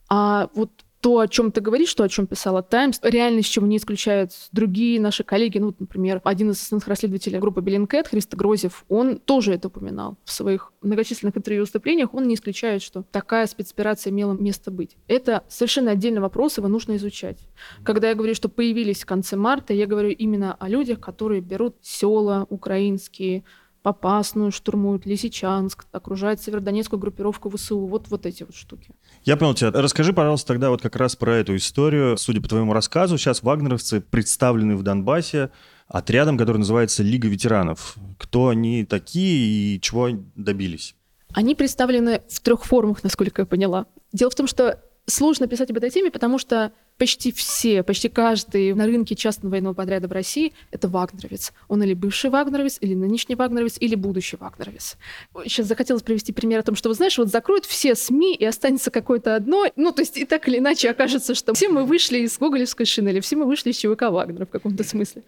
А 0.07 0.49
вот 0.53 0.84
то, 1.05 1.19
о 1.19 1.27
чем 1.27 1.51
ты 1.51 1.61
говоришь, 1.61 1.93
то, 1.93 2.03
о 2.03 2.09
чем 2.09 2.25
писала 2.25 2.63
Таймс, 2.63 2.97
реальность, 3.03 3.51
чего 3.51 3.67
не 3.67 3.77
исключают 3.77 4.31
другие 4.51 4.99
наши 4.99 5.23
коллеги. 5.23 5.59
Ну, 5.59 5.71
например, 5.77 6.19
один 6.23 6.49
из 6.49 6.59
основных 6.63 6.87
расследователей 6.87 7.37
группы 7.37 7.61
Беллинкет, 7.61 8.07
Христо 8.07 8.35
Грозев, 8.35 8.85
он 8.89 9.19
тоже 9.19 9.53
это 9.53 9.67
упоминал 9.67 10.17
в 10.23 10.31
своих 10.31 10.73
многочисленных 10.81 11.37
интервью 11.37 11.59
и 11.59 11.65
выступлениях. 11.65 12.15
Он 12.15 12.27
не 12.27 12.33
исключает, 12.33 12.81
что 12.81 13.03
такая 13.11 13.45
спецоперация 13.45 14.09
имела 14.09 14.33
место 14.33 14.71
быть. 14.71 14.97
Это 15.07 15.43
совершенно 15.47 15.91
отдельный 15.91 16.21
вопрос, 16.21 16.57
его 16.57 16.69
нужно 16.69 16.95
изучать. 16.95 17.37
Когда 17.83 18.09
я 18.09 18.15
говорю, 18.15 18.33
что 18.33 18.49
появились 18.49 19.03
в 19.03 19.05
конце 19.05 19.35
марта, 19.35 19.75
я 19.75 19.85
говорю 19.85 20.09
именно 20.09 20.55
о 20.55 20.67
людях, 20.67 20.99
которые 21.01 21.39
берут 21.39 21.75
села 21.83 22.47
украинские, 22.49 23.43
Попасную 23.85 24.51
штурмуют, 24.51 25.05
Лисичанск, 25.05 25.85
окружает 25.91 26.41
северодонецкую 26.41 26.99
группировку 26.99 27.51
ВСУ. 27.51 27.85
Вот, 27.85 28.07
вот 28.07 28.25
эти 28.25 28.41
вот 28.41 28.55
штуки. 28.55 28.89
Я 29.25 29.37
понял 29.37 29.53
тебя. 29.53 29.69
Расскажи, 29.69 30.11
пожалуйста, 30.11 30.47
тогда 30.47 30.71
вот 30.71 30.81
как 30.81 30.95
раз 30.95 31.15
про 31.15 31.35
эту 31.35 31.55
историю. 31.55 32.17
Судя 32.17 32.41
по 32.41 32.49
твоему 32.49 32.73
рассказу, 32.73 33.19
сейчас 33.19 33.43
вагнеровцы 33.43 34.01
представлены 34.01 34.75
в 34.75 34.81
Донбассе 34.81 35.51
отрядом, 35.87 36.35
который 36.35 36.57
называется 36.57 37.03
Лига 37.03 37.27
ветеранов. 37.27 37.95
Кто 38.17 38.47
они 38.47 38.85
такие 38.85 39.75
и 39.75 39.79
чего 39.79 40.09
добились? 40.35 40.95
Они 41.35 41.53
представлены 41.53 42.23
в 42.27 42.39
трех 42.39 42.65
формах, 42.65 43.03
насколько 43.03 43.43
я 43.43 43.45
поняла. 43.45 43.85
Дело 44.11 44.31
в 44.31 44.35
том, 44.35 44.47
что 44.47 44.81
сложно 45.05 45.45
писать 45.45 45.69
об 45.69 45.77
этой 45.77 45.91
теме, 45.91 46.09
потому 46.09 46.39
что 46.39 46.71
почти 46.97 47.31
все, 47.31 47.83
почти 47.83 48.09
каждый 48.09 48.73
на 48.73 48.85
рынке 48.85 49.15
частного 49.15 49.51
военного 49.51 49.73
подряда 49.73 50.07
в 50.07 50.11
России– 50.11 50.53
это 50.71 50.87
вагнеровец. 50.87 51.53
Он 51.67 51.83
или 51.83 51.93
бывший 51.93 52.29
вагнеровец, 52.29 52.77
или 52.81 52.93
нынешний 52.93 53.35
вагнеровец, 53.35 53.77
или 53.79 53.95
будущий 53.95 54.37
вагнеровец. 54.37 54.97
Сейчас 55.43 55.67
захотелось 55.67 56.03
привести 56.03 56.33
пример 56.33 56.59
о 56.59 56.63
том, 56.63 56.75
что, 56.75 56.89
вы 56.89 56.95
знаешь, 56.95 57.17
вот 57.17 57.29
закроют 57.29 57.65
все 57.65 57.95
СМИ, 57.95 58.35
и 58.35 58.45
останется 58.45 58.91
какое-то 58.91 59.35
одно. 59.35 59.65
Ну, 59.75 59.91
то 59.91 60.01
есть 60.01 60.17
и 60.17 60.25
так 60.25 60.47
или 60.47 60.59
иначе 60.59 60.89
окажется, 60.89 61.35
что 61.35 61.53
все 61.53 61.69
мы 61.69 61.85
вышли 61.85 62.19
из 62.19 62.37
Гоголевской 62.37 62.85
шинели, 62.85 63.19
все 63.19 63.35
мы 63.35 63.45
вышли 63.45 63.71
из 63.71 63.77
ЧВК 63.77 64.03
Вагнера 64.03 64.45
в 64.45 64.49
каком-то 64.49 64.83
смысле. 64.83 65.23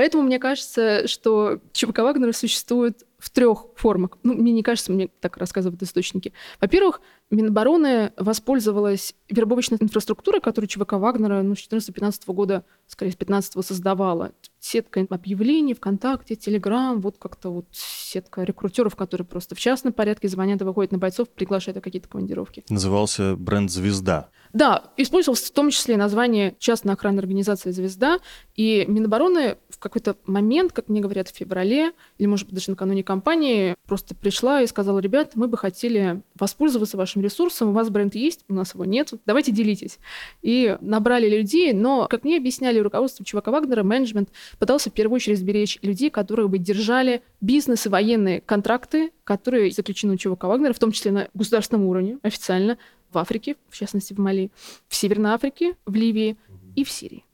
Поэтому 0.00 0.22
мне 0.22 0.38
кажется, 0.38 1.06
что 1.06 1.60
ЧВК 1.72 1.98
Вагнера 1.98 2.32
существует 2.32 3.04
в 3.18 3.28
трех 3.28 3.66
формах. 3.76 4.16
Ну, 4.22 4.32
мне 4.32 4.50
не 4.50 4.62
кажется, 4.62 4.90
мне 4.92 5.08
так 5.20 5.36
рассказывают 5.36 5.82
источники. 5.82 6.32
Во-первых, 6.58 7.02
Минобороны 7.30 8.10
воспользовалась 8.16 9.14
вербовочной 9.28 9.76
инфраструктурой, 9.78 10.40
которую 10.40 10.68
ЧВК 10.68 10.94
Вагнера 10.94 11.42
ну, 11.42 11.54
с 11.54 11.68
2014-2015 11.68 12.32
года, 12.32 12.64
скорее, 12.86 13.10
с 13.10 13.16
2015 13.16 13.66
создавала. 13.66 14.32
Сетка 14.58 15.06
объявлений 15.10 15.74
ВКонтакте, 15.74 16.34
Телеграм, 16.34 16.98
вот 17.02 17.18
как-то 17.18 17.50
вот 17.50 17.66
сетка 17.72 18.42
рекрутеров, 18.42 18.96
которые 18.96 19.26
просто 19.26 19.54
в 19.54 19.60
частном 19.60 19.92
порядке 19.92 20.28
звонят 20.28 20.62
и 20.62 20.64
выходят 20.64 20.92
на 20.92 20.98
бойцов, 20.98 21.28
приглашают 21.28 21.76
на 21.76 21.82
какие-то 21.82 22.08
командировки. 22.08 22.64
Назывался 22.70 23.36
бренд 23.36 23.70
«Звезда». 23.70 24.30
Да, 24.52 24.90
использовался 24.96 25.46
в 25.46 25.50
том 25.50 25.70
числе 25.70 25.96
название 25.96 26.56
частной 26.58 26.94
охранной 26.94 27.20
организации 27.20 27.70
«Звезда», 27.70 28.18
и 28.56 28.84
Минобороны 28.88 29.56
в 29.68 29.78
какой-то 29.78 30.16
момент, 30.26 30.72
как 30.72 30.88
мне 30.88 31.00
говорят, 31.00 31.28
в 31.28 31.36
феврале, 31.36 31.92
или, 32.18 32.26
может 32.26 32.46
быть, 32.46 32.56
даже 32.56 32.70
накануне 32.70 33.02
кампании, 33.02 33.74
просто 33.86 34.14
пришла 34.14 34.60
и 34.60 34.66
сказала, 34.66 34.98
ребят, 34.98 35.32
мы 35.34 35.48
бы 35.48 35.56
хотели 35.56 36.22
воспользоваться 36.38 36.96
вашим 36.96 37.22
ресурсом, 37.22 37.70
у 37.70 37.72
вас 37.72 37.88
бренд 37.88 38.14
есть, 38.14 38.44
у 38.48 38.54
нас 38.54 38.74
его 38.74 38.84
нет, 38.84 39.12
давайте 39.24 39.52
делитесь. 39.52 39.98
И 40.42 40.76
набрали 40.80 41.28
людей, 41.28 41.72
но, 41.72 42.06
как 42.08 42.24
мне 42.24 42.36
объясняли 42.36 42.78
руководство 42.80 43.24
Чувака 43.24 43.50
Вагнера, 43.50 43.82
менеджмент 43.82 44.30
пытался 44.58 44.90
в 44.90 44.92
первую 44.92 45.16
очередь 45.16 45.38
сберечь 45.38 45.78
людей, 45.82 46.10
которые 46.10 46.48
бы 46.48 46.58
держали 46.58 47.22
бизнес 47.40 47.86
и 47.86 47.88
военные 47.88 48.40
контракты, 48.40 49.12
которые 49.24 49.70
заключены 49.70 50.14
у 50.14 50.16
ЧВК 50.16 50.44
Вагнера, 50.44 50.72
в 50.72 50.78
том 50.78 50.92
числе 50.92 51.12
на 51.12 51.28
государственном 51.34 51.86
уровне, 51.86 52.18
официально, 52.22 52.78
в 53.12 53.18
Африке, 53.18 53.56
в 53.68 53.76
частности 53.76 54.12
в 54.14 54.18
Мали, 54.18 54.50
в 54.88 54.94
Северной 54.94 55.32
Африке, 55.32 55.76
в 55.86 55.94
Ливии 55.94 56.36
и 56.76 56.84
в 56.84 56.90
Сирии. 56.90 57.24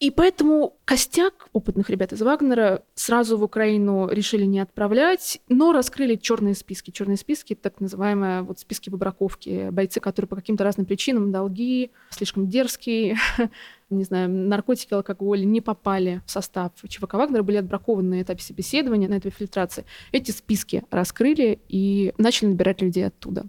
И 0.00 0.10
поэтому 0.10 0.78
костяк 0.86 1.48
опытных 1.52 1.90
ребят 1.90 2.14
из 2.14 2.22
Вагнера 2.22 2.82
сразу 2.94 3.36
в 3.36 3.42
Украину 3.42 4.08
решили 4.08 4.46
не 4.46 4.58
отправлять, 4.58 5.42
но 5.50 5.72
раскрыли 5.72 6.14
черные 6.14 6.54
списки. 6.54 6.90
Черные 6.90 7.18
списки, 7.18 7.54
так 7.54 7.80
называемые 7.80 8.40
вот 8.40 8.58
списки 8.58 8.88
выбраковки. 8.88 9.68
Бойцы, 9.70 10.00
которые 10.00 10.26
по 10.26 10.36
каким-то 10.36 10.64
разным 10.64 10.86
причинам, 10.86 11.30
долги, 11.30 11.90
слишком 12.08 12.48
дерзкие, 12.48 13.18
не 13.90 14.04
знаю, 14.04 14.30
наркотики, 14.30 14.94
алкоголь 14.94 15.44
не 15.44 15.60
попали 15.60 16.22
в 16.24 16.30
состав 16.30 16.72
ЧВК 16.88 17.14
Вагнера, 17.14 17.42
были 17.42 17.58
отбракованы 17.58 18.16
на 18.16 18.22
этапе 18.22 18.42
собеседования, 18.42 19.06
на 19.06 19.18
этапе 19.18 19.36
фильтрации. 19.36 19.84
Эти 20.12 20.30
списки 20.30 20.82
раскрыли 20.90 21.60
и 21.68 22.14
начали 22.16 22.48
набирать 22.48 22.80
людей 22.80 23.06
оттуда. 23.06 23.44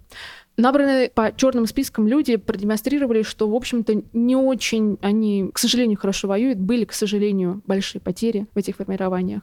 Набранные 0.57 1.09
по 1.09 1.33
черным 1.35 1.65
спискам 1.65 2.07
люди 2.07 2.35
продемонстрировали, 2.35 3.23
что, 3.23 3.49
в 3.49 3.55
общем-то, 3.55 4.03
не 4.13 4.35
очень 4.35 4.97
они, 5.01 5.49
к 5.53 5.57
сожалению, 5.57 5.97
хорошо 5.97 6.27
воюют. 6.27 6.59
Были, 6.59 6.85
к 6.85 6.93
сожалению, 6.93 7.61
большие 7.65 8.01
потери 8.01 8.47
в 8.53 8.57
этих 8.57 8.75
формированиях. 8.75 9.41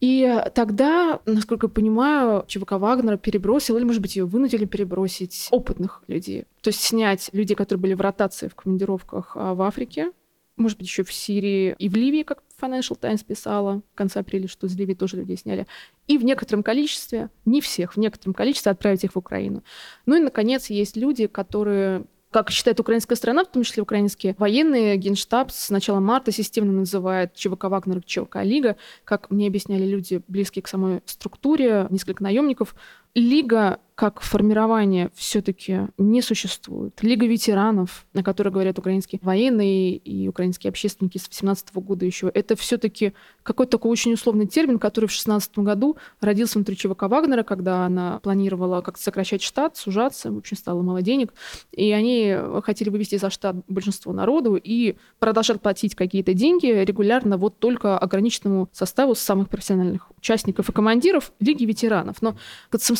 И 0.00 0.42
тогда, 0.54 1.20
насколько 1.26 1.66
я 1.66 1.70
понимаю, 1.70 2.44
ЧВК 2.48 2.72
Вагнера 2.72 3.16
перебросил, 3.16 3.76
или, 3.76 3.84
может 3.84 4.00
быть, 4.00 4.16
ее 4.16 4.24
вынудили 4.24 4.64
перебросить 4.64 5.48
опытных 5.50 6.02
людей. 6.08 6.44
То 6.62 6.68
есть 6.68 6.80
снять 6.80 7.30
людей, 7.32 7.54
которые 7.54 7.80
были 7.80 7.94
в 7.94 8.00
ротации 8.00 8.48
в 8.48 8.54
командировках 8.54 9.32
а, 9.34 9.54
в 9.54 9.62
Африке, 9.62 10.12
может 10.56 10.78
быть, 10.78 10.88
еще 10.88 11.04
в 11.04 11.12
Сирии 11.12 11.74
и 11.78 11.88
в 11.88 11.96
Ливии, 11.96 12.22
как 12.22 12.42
Financial 12.60 12.98
Times 12.98 13.24
писала 13.24 13.82
в 13.92 13.94
конце 13.94 14.20
апреля, 14.20 14.48
что 14.48 14.66
из 14.66 14.76
Ливии 14.76 14.94
тоже 14.94 15.16
людей 15.16 15.36
сняли. 15.36 15.66
И 16.06 16.18
в 16.18 16.24
некотором 16.24 16.62
количестве, 16.62 17.30
не 17.44 17.60
всех, 17.60 17.94
в 17.94 17.96
некотором 17.96 18.34
количестве 18.34 18.72
отправить 18.72 19.04
их 19.04 19.14
в 19.14 19.18
Украину. 19.18 19.62
Ну 20.06 20.16
и, 20.16 20.20
наконец, 20.20 20.70
есть 20.70 20.96
люди, 20.96 21.26
которые 21.26 22.04
как 22.30 22.50
считает 22.50 22.78
украинская 22.78 23.16
страна, 23.16 23.44
в 23.44 23.50
том 23.50 23.64
числе 23.64 23.82
украинские 23.82 24.36
военные, 24.38 24.96
генштаб 24.96 25.50
с 25.50 25.68
начала 25.70 25.98
марта 25.98 26.30
системно 26.30 26.72
называет 26.72 27.34
ЧВК 27.34 27.64
Вагнер 27.64 28.02
ЧВК 28.04 28.36
Лига. 28.42 28.76
Как 29.04 29.30
мне 29.30 29.48
объясняли 29.48 29.84
люди, 29.84 30.22
близкие 30.28 30.62
к 30.62 30.68
самой 30.68 31.02
структуре, 31.06 31.88
несколько 31.90 32.22
наемников, 32.22 32.76
Лига 33.14 33.80
как 34.00 34.22
формирование 34.22 35.10
все-таки 35.14 35.88
не 35.98 36.22
существует. 36.22 36.94
Лига 37.02 37.26
ветеранов, 37.26 38.06
на 38.14 38.22
которой 38.22 38.48
говорят 38.48 38.78
украинские 38.78 39.20
военные 39.22 39.94
и 39.94 40.26
украинские 40.26 40.70
общественники 40.70 41.18
с 41.18 41.28
18 41.28 41.74
года 41.74 42.06
еще, 42.06 42.30
это 42.32 42.56
все-таки 42.56 43.12
какой-то 43.42 43.72
такой 43.72 43.90
очень 43.90 44.14
условный 44.14 44.46
термин, 44.46 44.78
который 44.78 45.04
в 45.04 45.12
16 45.12 45.58
году 45.58 45.98
родился 46.22 46.54
внутри 46.56 46.78
ЧВК 46.78 47.02
Вагнера, 47.02 47.42
когда 47.42 47.84
она 47.84 48.20
планировала 48.20 48.80
как-то 48.80 49.02
сокращать 49.02 49.42
штат, 49.42 49.76
сужаться, 49.76 50.32
в 50.32 50.38
общем, 50.38 50.56
стало 50.56 50.80
мало 50.80 51.02
денег, 51.02 51.34
и 51.72 51.92
они 51.92 52.34
хотели 52.64 52.88
вывести 52.88 53.18
за 53.18 53.28
штат 53.28 53.56
большинство 53.68 54.14
народу 54.14 54.56
и 54.56 54.96
продолжать 55.18 55.60
платить 55.60 55.94
какие-то 55.94 56.32
деньги 56.32 56.68
регулярно 56.68 57.36
вот 57.36 57.58
только 57.58 57.98
ограниченному 57.98 58.70
составу 58.72 59.14
самых 59.14 59.50
профессиональных 59.50 60.10
участников 60.16 60.70
и 60.70 60.72
командиров 60.72 61.32
Лиги 61.38 61.66
ветеранов. 61.66 62.22
Но 62.22 62.34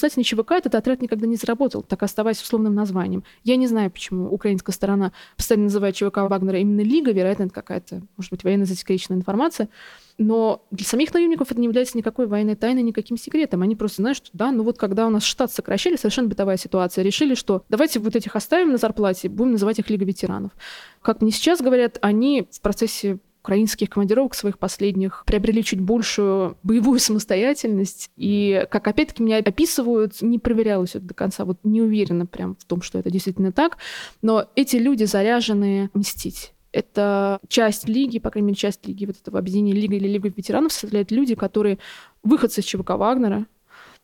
самостоятельный 0.00 0.24
ЧВК 0.24 0.52
этот 0.52 0.74
отряд 0.74 1.02
никогда 1.02 1.26
не 1.26 1.36
заработал, 1.36 1.82
так 1.82 2.02
оставаясь 2.02 2.40
условным 2.40 2.74
названием. 2.74 3.24
Я 3.44 3.56
не 3.56 3.66
знаю, 3.66 3.90
почему 3.90 4.28
украинская 4.30 4.72
сторона 4.72 5.12
постоянно 5.36 5.64
называет 5.64 5.94
ЧВК 5.94 6.18
Вагнера 6.18 6.58
именно 6.58 6.80
Лига, 6.80 7.12
вероятно, 7.12 7.44
это 7.44 7.52
какая-то, 7.52 8.02
может 8.16 8.30
быть, 8.30 8.44
военно 8.44 8.64
засекреченная 8.64 9.18
информация. 9.18 9.68
Но 10.18 10.66
для 10.70 10.84
самих 10.84 11.14
наемников 11.14 11.50
это 11.50 11.60
не 11.60 11.66
является 11.66 11.96
никакой 11.96 12.26
военной 12.26 12.54
тайной, 12.54 12.82
никаким 12.82 13.16
секретом. 13.16 13.62
Они 13.62 13.74
просто 13.74 14.02
знают, 14.02 14.18
что 14.18 14.28
да, 14.32 14.52
ну 14.52 14.64
вот 14.64 14.78
когда 14.78 15.06
у 15.06 15.10
нас 15.10 15.24
штат 15.24 15.52
сокращали, 15.52 15.96
совершенно 15.96 16.28
бытовая 16.28 16.56
ситуация, 16.56 17.02
решили, 17.02 17.34
что 17.34 17.64
давайте 17.68 18.00
вот 18.00 18.16
этих 18.16 18.36
оставим 18.36 18.72
на 18.72 18.76
зарплате, 18.76 19.28
будем 19.28 19.52
называть 19.52 19.78
их 19.78 19.88
Лига 19.88 20.04
ветеранов. 20.04 20.52
Как 21.00 21.22
мне 21.22 21.30
сейчас 21.30 21.60
говорят, 21.60 21.98
они 22.02 22.48
в 22.50 22.60
процессе 22.60 23.18
украинских 23.40 23.88
командировок 23.90 24.34
своих 24.34 24.58
последних 24.58 25.24
приобрели 25.26 25.64
чуть 25.64 25.80
большую 25.80 26.56
боевую 26.62 27.00
самостоятельность. 27.00 28.10
И, 28.16 28.66
как 28.70 28.86
опять-таки 28.86 29.22
меня 29.22 29.38
описывают, 29.38 30.20
не 30.20 30.38
проверялось 30.38 30.94
это 30.94 31.06
до 31.06 31.14
конца, 31.14 31.44
вот 31.44 31.58
не 31.64 31.80
уверена 31.80 32.26
прям 32.26 32.56
в 32.56 32.64
том, 32.64 32.82
что 32.82 32.98
это 32.98 33.10
действительно 33.10 33.52
так, 33.52 33.78
но 34.22 34.46
эти 34.56 34.76
люди 34.76 35.04
заряжены 35.04 35.90
мстить. 35.94 36.52
Это 36.72 37.40
часть 37.48 37.88
лиги, 37.88 38.18
по 38.18 38.30
крайней 38.30 38.48
мере, 38.48 38.56
часть 38.56 38.86
лиги, 38.86 39.06
вот 39.06 39.16
этого 39.16 39.38
объединения 39.38 39.72
Лига 39.72 39.96
или 39.96 40.06
Лига 40.06 40.28
ветеранов 40.28 40.72
составляют 40.72 41.10
люди, 41.10 41.34
которые 41.34 41.78
выходцы 42.22 42.60
из 42.60 42.64
ЧВК 42.64 42.90
Вагнера, 42.90 43.46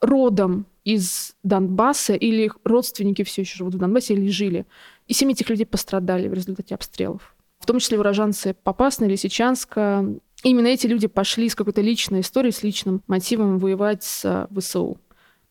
родом 0.00 0.66
из 0.82 1.36
Донбасса, 1.44 2.14
или 2.14 2.42
их 2.42 2.58
родственники 2.64 3.22
все 3.22 3.42
еще 3.42 3.58
живут 3.58 3.74
в 3.74 3.78
Донбассе 3.78 4.14
или 4.14 4.28
жили. 4.28 4.66
И 5.06 5.14
семьи 5.14 5.34
этих 5.34 5.48
людей 5.48 5.64
пострадали 5.64 6.26
в 6.26 6.34
результате 6.34 6.74
обстрелов 6.74 7.35
в 7.66 7.68
том 7.68 7.80
числе 7.80 7.98
уроженцы 7.98 8.54
Попасна, 8.54 9.06
Лисичанска. 9.06 10.04
Именно 10.44 10.68
эти 10.68 10.86
люди 10.86 11.08
пошли 11.08 11.48
с 11.48 11.56
какой-то 11.56 11.80
личной 11.80 12.20
историей, 12.20 12.52
с 12.52 12.62
личным 12.62 13.02
мотивом 13.08 13.58
воевать 13.58 14.04
с 14.04 14.46
ВСУ. 14.56 15.00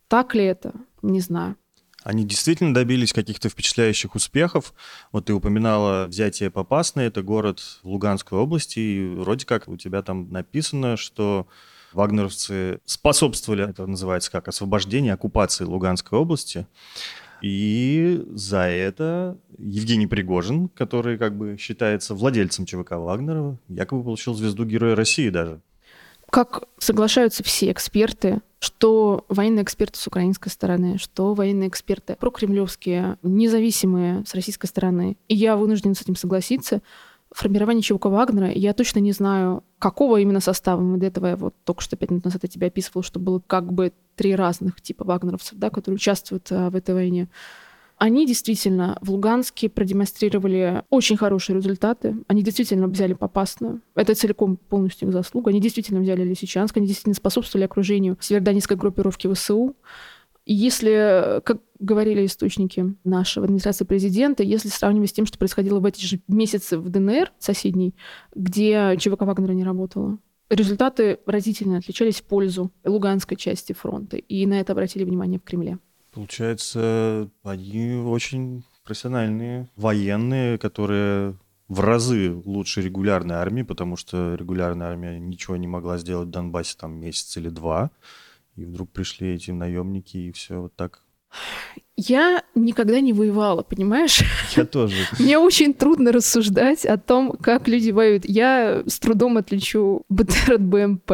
Так 0.07 0.33
ли 0.33 0.45
это? 0.45 0.71
Не 1.01 1.19
знаю. 1.19 1.57
Они 2.05 2.23
действительно 2.23 2.73
добились 2.73 3.11
каких-то 3.11 3.49
впечатляющих 3.49 4.15
успехов. 4.15 4.73
Вот 5.11 5.25
ты 5.25 5.33
упоминала 5.33 6.05
взятие 6.05 6.49
Попасны, 6.49 7.01
это 7.01 7.21
город 7.21 7.59
в 7.83 7.89
Луганской 7.89 8.39
области, 8.39 8.79
и 8.79 9.15
вроде 9.15 9.45
как 9.45 9.67
у 9.67 9.75
тебя 9.75 10.01
там 10.01 10.31
написано, 10.31 10.95
что 10.95 11.47
вагнеровцы 11.91 12.79
способствовали, 12.85 13.69
это 13.69 13.85
называется 13.85 14.31
как, 14.31 14.47
освобождение, 14.47 15.11
оккупации 15.11 15.65
Луганской 15.65 16.17
области. 16.17 16.65
И 17.41 18.23
за 18.31 18.61
это 18.67 19.37
Евгений 19.57 20.07
Пригожин, 20.07 20.69
который 20.69 21.17
как 21.17 21.37
бы 21.37 21.57
считается 21.57 22.15
владельцем 22.15 22.65
ЧВК 22.65 22.91
Вагнера, 22.91 23.57
якобы 23.67 24.03
получил 24.03 24.33
звезду 24.33 24.65
Героя 24.65 24.95
России 24.95 25.29
даже. 25.29 25.61
Как 26.29 26.63
соглашаются 26.79 27.43
все 27.43 27.71
эксперты, 27.71 28.41
что 28.59 29.25
военные 29.29 29.63
эксперты 29.63 29.99
с 29.99 30.07
украинской 30.07 30.49
стороны, 30.49 30.97
что 30.97 31.33
военные 31.33 31.69
эксперты 31.69 32.17
прокремлевские, 32.19 33.17
независимые 33.21 34.25
с 34.25 34.33
российской 34.33 34.65
стороны. 34.65 35.17
И 35.27 35.35
я 35.35 35.55
вынуждена 35.55 35.93
с 35.93 36.01
этим 36.01 36.15
согласиться. 36.15 36.81
Формирование 37.35 37.81
ЧВК 37.81 38.05
Вагнера, 38.05 38.49
я 38.49 38.73
точно 38.73 38.99
не 38.99 39.11
знаю, 39.11 39.65
какого 39.77 40.21
именно 40.21 40.39
состава. 40.39 40.79
Мы 40.79 40.97
до 40.97 41.07
этого 41.07 41.27
я 41.27 41.35
вот 41.35 41.53
только 41.65 41.81
что 41.81 41.97
пять 41.97 42.09
минут 42.09 42.23
назад 42.23 42.43
я 42.43 42.47
тебе 42.47 42.67
описывала, 42.67 43.03
что 43.03 43.19
было 43.19 43.41
как 43.45 43.73
бы 43.73 43.91
три 44.15 44.33
разных 44.35 44.79
типа 44.79 45.03
вагнеровцев, 45.03 45.59
да, 45.59 45.69
которые 45.69 45.97
участвуют 45.97 46.47
а, 46.49 46.69
в 46.69 46.77
этой 46.77 46.95
войне. 46.95 47.27
Они 47.97 48.25
действительно 48.25 48.97
в 49.01 49.11
Луганске 49.11 49.67
продемонстрировали 49.67 50.83
очень 50.89 51.17
хорошие 51.17 51.57
результаты. 51.57 52.15
Они 52.27 52.41
действительно 52.41 52.87
взяли 52.87 53.11
Попасную. 53.11 53.81
Это 53.95 54.15
целиком 54.15 54.55
полностью 54.55 55.09
их 55.09 55.13
заслуга. 55.13 55.49
Они 55.49 55.59
действительно 55.59 55.99
взяли 55.99 56.23
Лисичанск. 56.23 56.77
Они 56.77 56.87
действительно 56.87 57.15
способствовали 57.15 57.65
окружению 57.65 58.17
северодонецкой 58.21 58.77
группировки 58.77 59.33
ВСУ. 59.33 59.75
Если, 60.45 61.41
как 61.43 61.61
говорили 61.79 62.25
источники 62.25 62.95
нашего 63.03 63.45
администрации 63.45 63.83
президента, 63.83 64.43
если 64.43 64.69
сравнивать 64.69 65.09
с 65.09 65.13
тем, 65.13 65.25
что 65.25 65.37
происходило 65.37 65.79
в 65.79 65.85
эти 65.85 66.05
же 66.05 66.19
месяцы 66.27 66.77
в 66.77 66.89
ДНР 66.89 67.31
соседней, 67.39 67.95
где 68.35 68.95
ЧВК 68.97 69.21
Вагнера 69.21 69.53
не 69.53 69.63
работала, 69.63 70.19
результаты 70.49 71.19
разительно 71.25 71.77
отличались 71.77 72.21
в 72.21 72.23
пользу 72.23 72.71
луганской 72.83 73.37
части 73.37 73.73
фронта. 73.73 74.17
И 74.17 74.45
на 74.45 74.59
это 74.59 74.73
обратили 74.73 75.03
внимание 75.03 75.39
в 75.39 75.43
Кремле. 75.43 75.79
Получается, 76.13 77.29
они 77.43 77.95
очень 77.95 78.63
профессиональные 78.85 79.67
военные, 79.75 80.57
которые 80.57 81.35
в 81.67 81.79
разы 81.79 82.31
лучше 82.45 82.81
регулярной 82.81 83.35
армии, 83.35 83.63
потому 83.63 83.97
что 83.97 84.35
регулярная 84.35 84.87
армия 84.87 85.19
ничего 85.19 85.57
не 85.57 85.67
могла 85.67 85.97
сделать 85.97 86.27
в 86.27 86.31
Донбассе 86.31 86.77
там 86.79 86.93
месяц 86.93 87.35
или 87.37 87.49
два. 87.49 87.89
И 88.55 88.65
вдруг 88.65 88.91
пришли 88.91 89.33
эти 89.33 89.51
наемники, 89.51 90.17
и 90.17 90.31
все 90.31 90.61
вот 90.61 90.75
так 90.75 91.05
я 91.97 92.43
никогда 92.55 92.99
не 92.99 93.13
воевала, 93.13 93.63
понимаешь? 93.63 94.21
Я 94.55 94.65
тоже. 94.65 94.95
Мне 95.19 95.37
очень 95.37 95.73
трудно 95.73 96.11
рассуждать 96.11 96.85
о 96.85 96.97
том, 96.97 97.31
как 97.31 97.67
люди 97.67 97.91
воюют. 97.91 98.25
Я 98.25 98.83
с 98.85 98.99
трудом 98.99 99.37
отличу 99.37 100.03
БТР 100.09 100.53
от 100.55 100.61
БМП. 100.61 101.11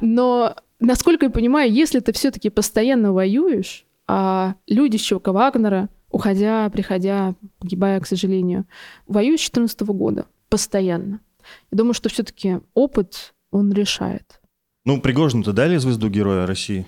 Но, 0.00 0.56
насколько 0.80 1.26
я 1.26 1.30
понимаю, 1.30 1.70
если 1.70 2.00
ты 2.00 2.12
все 2.12 2.30
таки 2.30 2.48
постоянно 2.48 3.12
воюешь, 3.12 3.84
а 4.06 4.54
люди 4.66 4.96
с 4.96 5.02
Чувака 5.02 5.32
Вагнера, 5.32 5.90
уходя, 6.10 6.70
приходя, 6.70 7.34
погибая, 7.58 8.00
к 8.00 8.06
сожалению, 8.06 8.64
воюют 9.06 9.40
с 9.40 9.50
2014 9.50 9.80
года 9.88 10.26
постоянно. 10.48 11.20
Я 11.70 11.78
думаю, 11.78 11.92
что 11.92 12.08
все 12.08 12.22
таки 12.22 12.60
опыт, 12.72 13.34
он 13.50 13.72
решает. 13.72 14.40
Ну, 14.86 15.00
Пригожину-то 15.00 15.54
дали 15.54 15.78
звезду 15.78 16.10
Героя 16.10 16.46
России? 16.46 16.86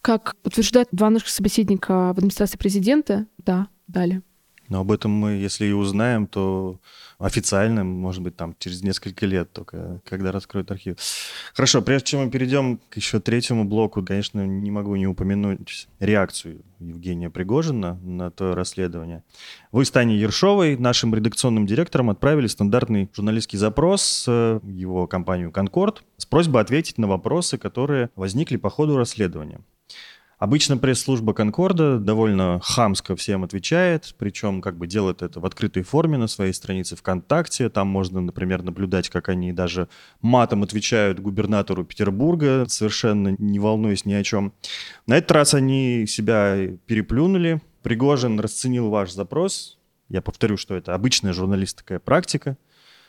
Как 0.00 0.34
утверждают 0.44 0.88
два 0.90 1.08
наших 1.08 1.28
собеседника 1.28 2.12
в 2.12 2.18
администрации 2.18 2.58
президента, 2.58 3.26
да, 3.38 3.68
дали. 3.86 4.22
Но 4.68 4.80
об 4.80 4.92
этом 4.92 5.10
мы, 5.10 5.32
если 5.32 5.66
и 5.66 5.72
узнаем, 5.72 6.26
то 6.26 6.78
официально, 7.18 7.84
может 7.84 8.22
быть, 8.22 8.36
там 8.36 8.54
через 8.58 8.82
несколько 8.82 9.26
лет 9.26 9.52
только, 9.52 10.00
когда 10.08 10.30
раскроют 10.30 10.70
архив. 10.70 10.96
Хорошо, 11.54 11.82
прежде 11.82 12.08
чем 12.08 12.20
мы 12.20 12.30
перейдем 12.30 12.78
к 12.88 12.96
еще 12.96 13.18
третьему 13.18 13.64
блоку, 13.64 14.04
конечно, 14.04 14.46
не 14.46 14.70
могу 14.70 14.94
не 14.96 15.06
упомянуть 15.06 15.88
реакцию 15.98 16.62
Евгения 16.78 17.30
Пригожина 17.30 17.98
на 18.02 18.30
то 18.30 18.54
расследование. 18.54 19.24
Вы 19.72 19.84
с 19.84 19.90
Таней 19.90 20.18
Ершовой, 20.18 20.76
нашим 20.76 21.14
редакционным 21.14 21.66
директором, 21.66 22.10
отправили 22.10 22.46
стандартный 22.46 23.10
журналистский 23.14 23.58
запрос 23.58 24.24
в 24.26 24.68
его 24.68 25.06
компанию 25.06 25.50
«Конкорд» 25.50 26.04
с 26.18 26.26
просьбой 26.26 26.62
ответить 26.62 26.98
на 26.98 27.08
вопросы, 27.08 27.58
которые 27.58 28.10
возникли 28.14 28.56
по 28.56 28.70
ходу 28.70 28.96
расследования. 28.96 29.60
Обычно 30.38 30.76
пресс-служба 30.76 31.34
Конкорда 31.34 31.98
довольно 31.98 32.60
хамско 32.62 33.16
всем 33.16 33.42
отвечает, 33.42 34.14
причем 34.18 34.62
как 34.62 34.78
бы 34.78 34.86
делает 34.86 35.22
это 35.22 35.40
в 35.40 35.46
открытой 35.46 35.82
форме 35.82 36.16
на 36.16 36.28
своей 36.28 36.52
странице 36.52 36.94
ВКонтакте. 36.94 37.68
Там 37.68 37.88
можно, 37.88 38.20
например, 38.20 38.62
наблюдать, 38.62 39.08
как 39.08 39.28
они 39.28 39.52
даже 39.52 39.88
матом 40.20 40.62
отвечают 40.62 41.18
губернатору 41.18 41.84
Петербурга, 41.84 42.66
совершенно 42.68 43.34
не 43.36 43.58
волнуясь 43.58 44.04
ни 44.04 44.12
о 44.12 44.22
чем. 44.22 44.52
На 45.08 45.18
этот 45.18 45.32
раз 45.32 45.54
они 45.54 46.06
себя 46.06 46.68
переплюнули. 46.86 47.60
Пригожин 47.82 48.38
расценил 48.38 48.90
ваш 48.90 49.10
запрос. 49.10 49.78
Я 50.08 50.22
повторю, 50.22 50.56
что 50.56 50.76
это 50.76 50.94
обычная 50.94 51.32
журналистская 51.32 51.98
практика– 51.98 52.56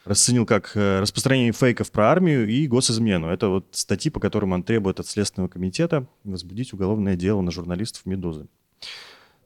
расценил 0.10 0.48
как 0.48 0.72
э, 0.74 1.00
распространение 1.00 1.54
фейков 1.54 1.92
про 1.92 2.10
армию 2.12 2.50
и 2.50 2.66
госизмену. 2.66 3.28
Это 3.28 3.48
вот 3.48 3.68
статьи, 3.72 4.10
по 4.10 4.20
которым 4.20 4.54
он 4.54 4.64
требует 4.64 5.00
от 5.00 5.06
Следственного 5.06 5.50
комитета 5.50 6.08
возбудить 6.24 6.74
уголовное 6.74 7.16
дело 7.16 7.42
на 7.42 7.52
журналистов 7.52 8.08
«Медузы». 8.08 8.48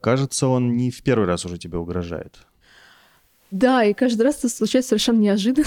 Кажется, 0.00 0.48
он 0.48 0.74
не 0.76 0.90
в 0.90 1.02
первый 1.02 1.26
раз 1.26 1.44
уже 1.44 1.58
тебе 1.58 1.76
угрожает. 1.76 2.38
Да, 3.50 3.84
и 3.84 3.92
каждый 3.92 4.22
раз 4.22 4.38
это 4.38 4.48
случается 4.48 4.90
совершенно 4.90 5.20
неожиданно. 5.20 5.66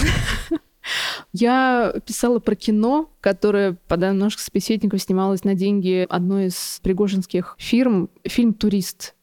Я 1.32 1.94
писала 2.04 2.40
про 2.40 2.56
кино, 2.56 3.08
которое, 3.20 3.74
по 3.86 3.96
данным 3.96 4.18
наших 4.18 4.40
собеседников, 4.40 5.00
снималось 5.00 5.44
на 5.44 5.54
деньги 5.54 6.06
одной 6.08 6.46
из 6.46 6.80
пригожинских 6.82 7.54
фирм. 7.58 8.10
Фильм 8.24 8.52
«Турист». 8.52 9.14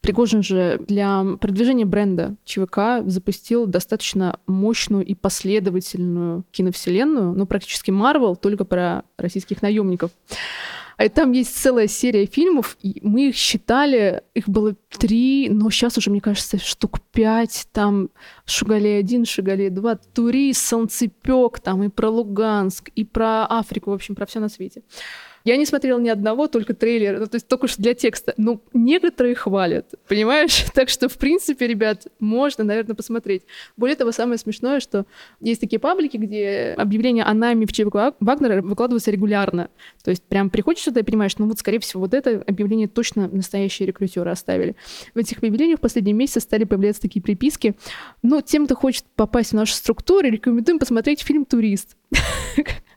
Пригожин 0.00 0.42
же 0.42 0.80
для 0.86 1.24
продвижения 1.40 1.84
бренда 1.84 2.36
ЧВК 2.44 3.04
запустил 3.06 3.66
достаточно 3.66 4.38
мощную 4.46 5.04
и 5.04 5.14
последовательную 5.14 6.44
киновселенную, 6.50 7.34
ну, 7.34 7.46
практически 7.46 7.90
Марвел, 7.90 8.36
только 8.36 8.64
про 8.64 9.02
российских 9.16 9.60
наемников. 9.62 10.10
А 10.98 11.08
там 11.08 11.30
есть 11.30 11.56
целая 11.56 11.86
серия 11.86 12.26
фильмов, 12.26 12.76
и 12.82 12.98
мы 13.04 13.28
их 13.28 13.36
считали, 13.36 14.24
их 14.34 14.48
было 14.48 14.74
три, 14.88 15.48
но 15.48 15.70
сейчас 15.70 15.96
уже, 15.96 16.10
мне 16.10 16.20
кажется, 16.20 16.58
штук 16.58 17.00
пять. 17.12 17.68
Там 17.72 18.10
Шугалей 18.44 18.98
один, 18.98 19.24
Шугалей 19.24 19.70
два, 19.70 19.94
Турист, 19.94 20.66
Солнцепек, 20.66 21.60
там 21.60 21.84
и 21.84 21.88
про 21.88 22.10
Луганск, 22.10 22.88
и 22.96 23.04
про 23.04 23.46
Африку, 23.46 23.90
в 23.90 23.94
общем, 23.94 24.16
про 24.16 24.26
все 24.26 24.40
на 24.40 24.48
свете. 24.48 24.82
Я 25.44 25.56
не 25.56 25.66
смотрела 25.66 25.98
ни 25.98 26.08
одного, 26.08 26.46
только 26.48 26.74
трейлер, 26.74 27.20
ну, 27.20 27.26
то 27.26 27.36
есть 27.36 27.48
только 27.48 27.68
что 27.68 27.82
для 27.82 27.94
текста. 27.94 28.34
Но 28.36 28.60
некоторые 28.72 29.34
хвалят, 29.34 29.94
понимаешь? 30.08 30.64
Так 30.78 30.90
что, 30.90 31.08
в 31.08 31.18
принципе, 31.18 31.66
ребят, 31.66 32.06
можно, 32.20 32.62
наверное, 32.62 32.94
посмотреть. 32.94 33.42
Более 33.76 33.96
того, 33.96 34.12
самое 34.12 34.38
смешное, 34.38 34.78
что 34.78 35.06
есть 35.40 35.60
такие 35.60 35.80
паблики, 35.80 36.16
где 36.16 36.74
объявления 36.76 37.24
о 37.24 37.34
найме 37.34 37.66
в 37.66 37.72
ЧВК 37.72 38.14
Вагнера 38.20 38.62
выкладываются 38.62 39.10
регулярно. 39.10 39.70
То 40.04 40.10
есть 40.10 40.22
прям 40.22 40.50
приходишь 40.50 40.82
сюда 40.82 41.00
и 41.00 41.02
понимаешь, 41.02 41.36
ну 41.38 41.48
вот, 41.48 41.58
скорее 41.58 41.80
всего, 41.80 42.02
вот 42.02 42.14
это 42.14 42.44
объявление 42.46 42.86
точно 42.86 43.28
настоящие 43.28 43.88
рекрутеры 43.88 44.30
оставили. 44.30 44.76
В 45.14 45.18
этих 45.18 45.38
объявлениях 45.38 45.78
в 45.78 45.82
последние 45.82 46.14
месяцы 46.14 46.40
стали 46.40 46.64
появляться 46.64 47.02
такие 47.02 47.22
приписки. 47.22 47.74
Ну, 48.22 48.40
тем, 48.40 48.66
кто 48.66 48.76
хочет 48.76 49.04
попасть 49.16 49.50
в 49.50 49.54
нашу 49.54 49.74
структуру, 49.74 50.28
рекомендуем 50.28 50.78
посмотреть 50.78 51.22
фильм 51.22 51.44
«Турист». 51.44 51.96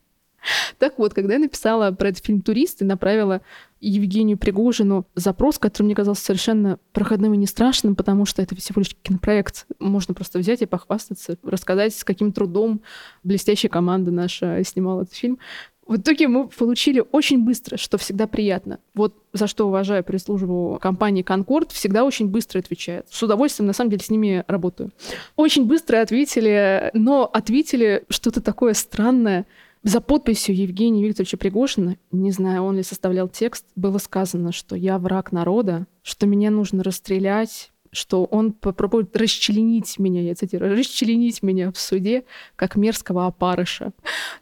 Так 0.77 0.97
вот, 0.97 1.13
когда 1.13 1.33
я 1.33 1.39
написала 1.39 1.91
про 1.91 2.09
этот 2.09 2.25
фильм 2.25 2.41
«Турист» 2.41 2.81
и 2.81 2.85
направила 2.85 3.41
Евгению 3.79 4.37
Пригожину 4.37 5.07
запрос, 5.15 5.57
который 5.57 5.85
мне 5.85 5.95
казался 5.95 6.23
совершенно 6.23 6.79
проходным 6.93 7.33
и 7.33 7.37
не 7.37 7.47
страшным, 7.47 7.95
потому 7.95 8.25
что 8.25 8.41
это 8.41 8.55
всего 8.55 8.81
лишь 8.81 8.95
кинопроект. 9.01 9.65
Можно 9.79 10.13
просто 10.13 10.39
взять 10.39 10.61
и 10.61 10.65
похвастаться, 10.65 11.37
рассказать, 11.43 11.95
с 11.95 12.03
каким 12.03 12.31
трудом 12.31 12.81
блестящая 13.23 13.69
команда 13.69 14.11
наша 14.11 14.63
снимала 14.63 15.03
этот 15.03 15.15
фильм. 15.15 15.39
В 15.87 15.97
итоге 15.97 16.27
мы 16.27 16.47
получили 16.47 17.03
очень 17.11 17.43
быстро, 17.43 17.75
что 17.75 17.97
всегда 17.97 18.25
приятно. 18.25 18.79
Вот 18.93 19.13
за 19.33 19.47
что 19.47 19.67
уважаю 19.67 20.03
пресс-службу 20.03 20.79
компании 20.81 21.21
«Конкорд», 21.21 21.71
всегда 21.71 22.05
очень 22.05 22.27
быстро 22.27 22.59
отвечает. 22.59 23.07
С 23.09 23.21
удовольствием, 23.21 23.67
на 23.67 23.73
самом 23.73 23.89
деле, 23.89 24.01
с 24.01 24.09
ними 24.09 24.45
работаю. 24.47 24.91
Очень 25.35 25.65
быстро 25.65 25.99
ответили, 25.99 26.91
но 26.93 27.25
ответили 27.25 28.05
что-то 28.09 28.41
такое 28.41 28.73
странное, 28.73 29.45
за 29.83 29.99
подписью 30.01 30.55
Евгения 30.55 31.03
Викторовича 31.03 31.37
Пригожина, 31.37 31.97
не 32.11 32.31
знаю, 32.31 32.63
он 32.63 32.77
ли 32.77 32.83
составлял 32.83 33.27
текст, 33.27 33.65
было 33.75 33.97
сказано, 33.97 34.51
что 34.51 34.75
я 34.75 34.99
враг 34.99 35.31
народа, 35.31 35.87
что 36.03 36.27
меня 36.27 36.51
нужно 36.51 36.83
расстрелять, 36.83 37.71
что 37.91 38.23
он 38.25 38.53
попробует 38.53 39.15
расчленить 39.17 39.99
меня, 39.99 40.21
я 40.21 40.35
цитирую, 40.35 40.77
расчленить 40.77 41.43
меня 41.43 41.71
в 41.71 41.77
суде, 41.77 42.23
как 42.55 42.75
мерзкого 42.75 43.27
опарыша. 43.27 43.91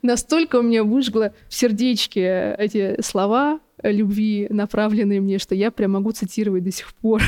Настолько 0.01 0.57
у 0.57 0.61
меня 0.61 0.83
выжгло 0.83 1.33
в 1.47 1.53
сердечке 1.53 2.55
эти 2.57 3.01
слова 3.01 3.59
любви, 3.81 4.47
направленные 4.49 5.21
мне, 5.21 5.39
что 5.39 5.55
я 5.55 5.71
прям 5.71 5.91
могу 5.91 6.11
цитировать 6.11 6.63
до 6.63 6.71
сих 6.71 6.93
пор. 6.95 7.23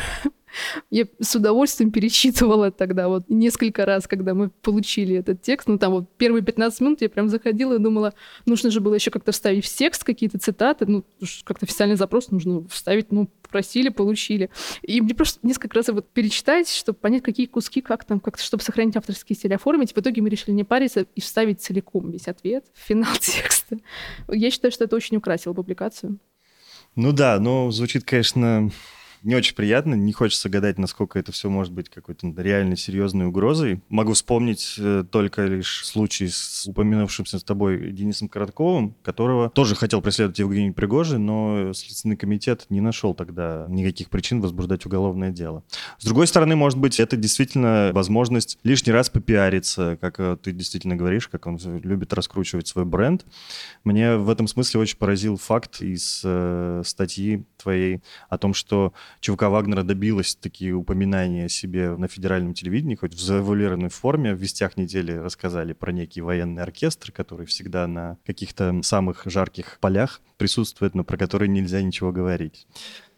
Я 0.90 1.06
с 1.20 1.36
удовольствием 1.36 1.92
перечитывала 1.92 2.72
тогда 2.72 3.08
вот 3.08 3.30
несколько 3.30 3.86
раз, 3.86 4.08
когда 4.08 4.34
мы 4.34 4.50
получили 4.50 5.16
этот 5.16 5.42
текст. 5.42 5.68
Ну, 5.68 5.78
там 5.78 5.92
вот 5.92 6.10
первые 6.18 6.44
15 6.44 6.82
минут 6.82 7.02
я 7.02 7.10
прям 7.10 7.30
заходила 7.30 7.76
и 7.76 7.80
думала, 7.80 8.14
нужно 8.46 8.70
же 8.72 8.82
было 8.82 8.96
еще 8.96 9.12
как-то 9.12 9.32
вставить 9.32 9.66
в 9.66 9.76
текст 9.76 10.04
какие-то 10.04 10.40
цитаты, 10.40 10.86
ну, 10.86 11.04
как-то 11.44 11.66
официальный 11.66 11.96
запрос 11.96 12.32
нужно 12.32 12.68
вставить, 12.68 13.12
ну, 13.12 13.30
просили, 13.50 13.90
получили. 13.90 14.50
И 14.82 15.02
мне 15.02 15.14
просто 15.14 15.40
несколько 15.44 15.76
раз 15.76 15.90
вот 15.90 16.10
перечитать, 16.10 16.70
чтобы 16.70 16.98
понять, 16.98 17.24
какие 17.24 17.46
куски, 17.46 17.82
как 17.82 18.06
там, 18.06 18.20
как 18.20 18.40
чтобы 18.40 18.64
сохранить 18.64 18.96
авторский 18.96 19.36
стиль 19.36 19.54
оформить. 19.54 19.94
В 19.94 19.98
итоге 19.98 20.22
мы 20.22 20.30
решили 20.30 20.52
не 20.52 20.64
париться 20.64 21.06
и 21.16 21.22
вставить 21.22 21.62
целиком 21.62 22.10
весь 22.10 22.28
ответ 22.28 22.66
в 22.74 22.80
финал 22.80 23.14
текста. 23.20 23.78
Я 24.28 24.50
считаю, 24.50 24.72
что 24.72 24.86
это 24.86 24.96
очень 24.96 25.18
украсило 25.18 25.54
публикацию. 25.54 26.18
Ну 26.96 27.12
да, 27.14 27.40
но 27.40 27.72
звучит, 27.72 28.04
конечно, 28.04 28.72
не 29.24 29.36
очень 29.36 29.56
приятно. 29.56 29.94
Не 29.94 30.14
хочется 30.14 30.50
гадать, 30.50 30.78
насколько 30.78 31.20
это 31.20 31.32
все 31.32 31.50
может 31.50 31.72
быть 31.74 31.90
какой-то 31.90 32.34
реально 32.38 32.76
серьезной 32.76 33.28
угрозой. 33.28 33.82
Могу 33.90 34.14
вспомнить 34.14 34.76
э, 34.78 35.04
только 35.10 35.46
лишь 35.46 35.86
случай 35.86 36.28
с 36.28 36.66
упомянувшимся 36.68 37.40
с 37.40 37.44
тобой 37.44 37.92
Денисом 37.92 38.30
Коротковым, 38.30 38.96
которого 39.04 39.50
тоже 39.50 39.76
хотел 39.76 40.02
преследовать 40.02 40.40
Евгений 40.40 40.72
Пригожин, 40.72 41.26
но 41.26 41.74
Следственный 41.74 42.18
комитет 42.18 42.66
не 42.70 42.82
нашел 42.82 43.14
тогда 43.14 43.66
никаких 43.70 44.10
причин 44.10 44.42
возбуждать 44.42 44.86
уголовное 44.86 45.32
дело. 45.32 45.64
С 46.00 46.06
другой 46.06 46.28
стороны, 46.28 46.56
может 46.56 46.80
быть, 46.80 47.00
это 47.00 47.16
действительно 47.16 47.92
возможность 47.94 48.58
лишний 48.64 48.94
раз 48.94 49.10
попиариться, 49.10 49.98
как 50.02 50.20
э, 50.20 50.38
ты 50.42 50.52
действительно 50.52 50.96
говоришь, 50.96 51.28
как 51.28 51.46
он 51.46 51.60
любит 51.84 52.14
раскручивать 52.14 52.68
свой 52.68 52.86
бренд. 52.86 53.26
Мне 53.84 54.16
в 54.18 54.30
этом 54.30 54.48
смысле 54.48 54.80
очень 54.80 54.98
поразил 54.98 55.38
факт 55.38 55.82
из 55.82 56.22
э, 56.24 56.82
статьи 56.86 57.46
твоей 57.62 58.02
о 58.30 58.38
том, 58.38 58.54
что 58.54 58.94
ЧВК 59.20 59.44
Вагнера 59.44 59.84
добилась 59.84 60.36
такие 60.36 60.74
упоминания 60.74 61.46
о 61.46 61.50
себе 61.50 61.96
на 61.96 62.08
федеральном 62.08 62.54
телевидении, 62.54 62.96
хоть 62.96 63.14
в 63.14 63.20
завуалированной 63.20 63.90
форме. 63.90 64.34
В 64.34 64.40
«Вестях 64.40 64.78
недели» 64.78 65.14
рассказали 65.14 65.74
про 65.74 65.92
некий 65.92 66.22
военный 66.22 66.64
оркестр, 66.64 67.12
который 67.12 67.46
всегда 67.46 67.88
на 67.88 68.18
каких-то 68.26 68.82
самых 68.84 69.24
жарких 69.26 69.78
полях 69.80 70.22
присутствует, 70.38 70.96
но 70.96 71.04
про 71.04 71.18
который 71.18 71.48
нельзя 71.48 71.82
ничего 71.82 72.12
говорить. 72.12 72.68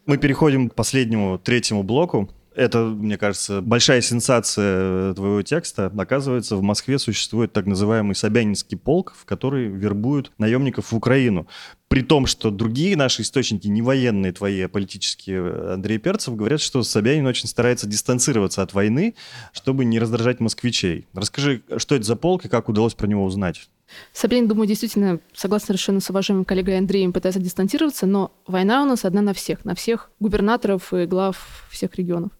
Мы 0.06 0.18
переходим 0.18 0.68
к 0.68 0.74
последнему, 0.74 1.38
третьему 1.38 1.82
блоку. 1.82 2.28
Это, 2.54 2.84
мне 2.84 3.18
кажется, 3.18 3.60
большая 3.60 4.00
сенсация 4.00 5.12
твоего 5.14 5.42
текста. 5.42 5.92
Оказывается, 5.96 6.56
в 6.56 6.62
Москве 6.62 6.98
существует 6.98 7.52
так 7.52 7.66
называемый 7.66 8.14
Собянинский 8.14 8.78
полк, 8.78 9.14
в 9.16 9.24
который 9.24 9.66
вербуют 9.66 10.30
наемников 10.38 10.92
в 10.92 10.96
Украину. 10.96 11.48
При 11.88 12.02
том, 12.02 12.26
что 12.26 12.50
другие 12.50 12.96
наши 12.96 13.22
источники, 13.22 13.66
не 13.66 13.82
военные 13.82 14.32
твои, 14.32 14.62
а 14.62 14.68
политические, 14.68 15.72
Андрей 15.74 15.98
Перцев, 15.98 16.36
говорят, 16.36 16.60
что 16.60 16.82
Собянин 16.82 17.26
очень 17.26 17.48
старается 17.48 17.86
дистанцироваться 17.86 18.62
от 18.62 18.72
войны, 18.72 19.14
чтобы 19.52 19.84
не 19.84 19.98
раздражать 19.98 20.40
москвичей. 20.40 21.06
Расскажи, 21.12 21.62
что 21.76 21.96
это 21.96 22.04
за 22.04 22.16
полк 22.16 22.44
и 22.44 22.48
как 22.48 22.68
удалось 22.68 22.94
про 22.94 23.06
него 23.06 23.24
узнать? 23.24 23.68
Собянин, 24.12 24.48
думаю, 24.48 24.66
действительно, 24.66 25.20
согласно 25.32 25.68
совершенно 25.68 26.00
с 26.00 26.10
уважаемым 26.10 26.44
коллегой 26.44 26.78
Андреем, 26.78 27.12
пытается 27.12 27.40
дистанцироваться, 27.40 28.06
но 28.06 28.32
война 28.46 28.82
у 28.82 28.86
нас 28.86 29.04
одна 29.04 29.22
на 29.22 29.34
всех, 29.34 29.64
на 29.64 29.74
всех 29.74 30.10
губернаторов 30.20 30.92
и 30.92 31.06
глав 31.06 31.66
всех 31.70 31.94
регионов. 31.96 32.32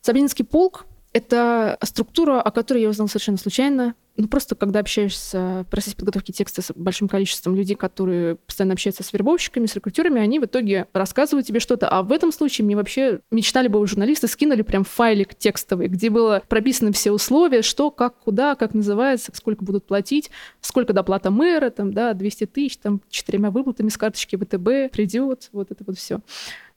Собянинский 0.00 0.44
полк 0.44 0.86
Это 1.16 1.78
структура, 1.82 2.42
о 2.42 2.50
которой 2.50 2.82
я 2.82 2.90
узнала 2.90 3.08
совершенно 3.08 3.38
случайно. 3.38 3.94
Ну, 4.18 4.28
просто 4.28 4.54
когда 4.54 4.80
общаешься 4.80 5.64
в 5.66 5.70
процессе 5.70 5.96
подготовки 5.96 6.30
текста 6.30 6.60
с 6.60 6.72
большим 6.74 7.08
количеством 7.08 7.56
людей, 7.56 7.74
которые 7.74 8.36
постоянно 8.36 8.74
общаются 8.74 9.02
с 9.02 9.14
вербовщиками, 9.14 9.64
с 9.64 9.74
рекрутерами, 9.74 10.20
они 10.20 10.38
в 10.38 10.44
итоге 10.44 10.88
рассказывают 10.92 11.46
тебе 11.46 11.58
что-то. 11.58 11.88
А 11.88 12.02
в 12.02 12.12
этом 12.12 12.32
случае 12.32 12.66
мне 12.66 12.76
вообще 12.76 13.20
мечтали 13.30 13.68
бы 13.68 13.86
журналисты, 13.86 14.28
скинули 14.28 14.60
прям 14.60 14.84
файлик 14.84 15.34
текстовый, 15.34 15.88
где 15.88 16.10
было 16.10 16.42
прописаны 16.46 16.92
все 16.92 17.12
условия, 17.12 17.62
что, 17.62 17.90
как, 17.90 18.18
куда, 18.18 18.54
как 18.54 18.74
называется, 18.74 19.32
сколько 19.34 19.64
будут 19.64 19.86
платить, 19.86 20.30
сколько 20.60 20.92
доплата 20.92 21.30
мэра, 21.30 21.70
там, 21.70 21.94
да, 21.94 22.12
200 22.12 22.44
тысяч, 22.44 22.76
там, 22.76 23.00
четырьмя 23.08 23.50
выплатами 23.50 23.88
с 23.88 23.96
карточки 23.96 24.36
ВТБ 24.36 24.92
придет, 24.92 25.48
вот 25.52 25.70
это 25.70 25.82
вот 25.86 25.96
все 25.96 26.20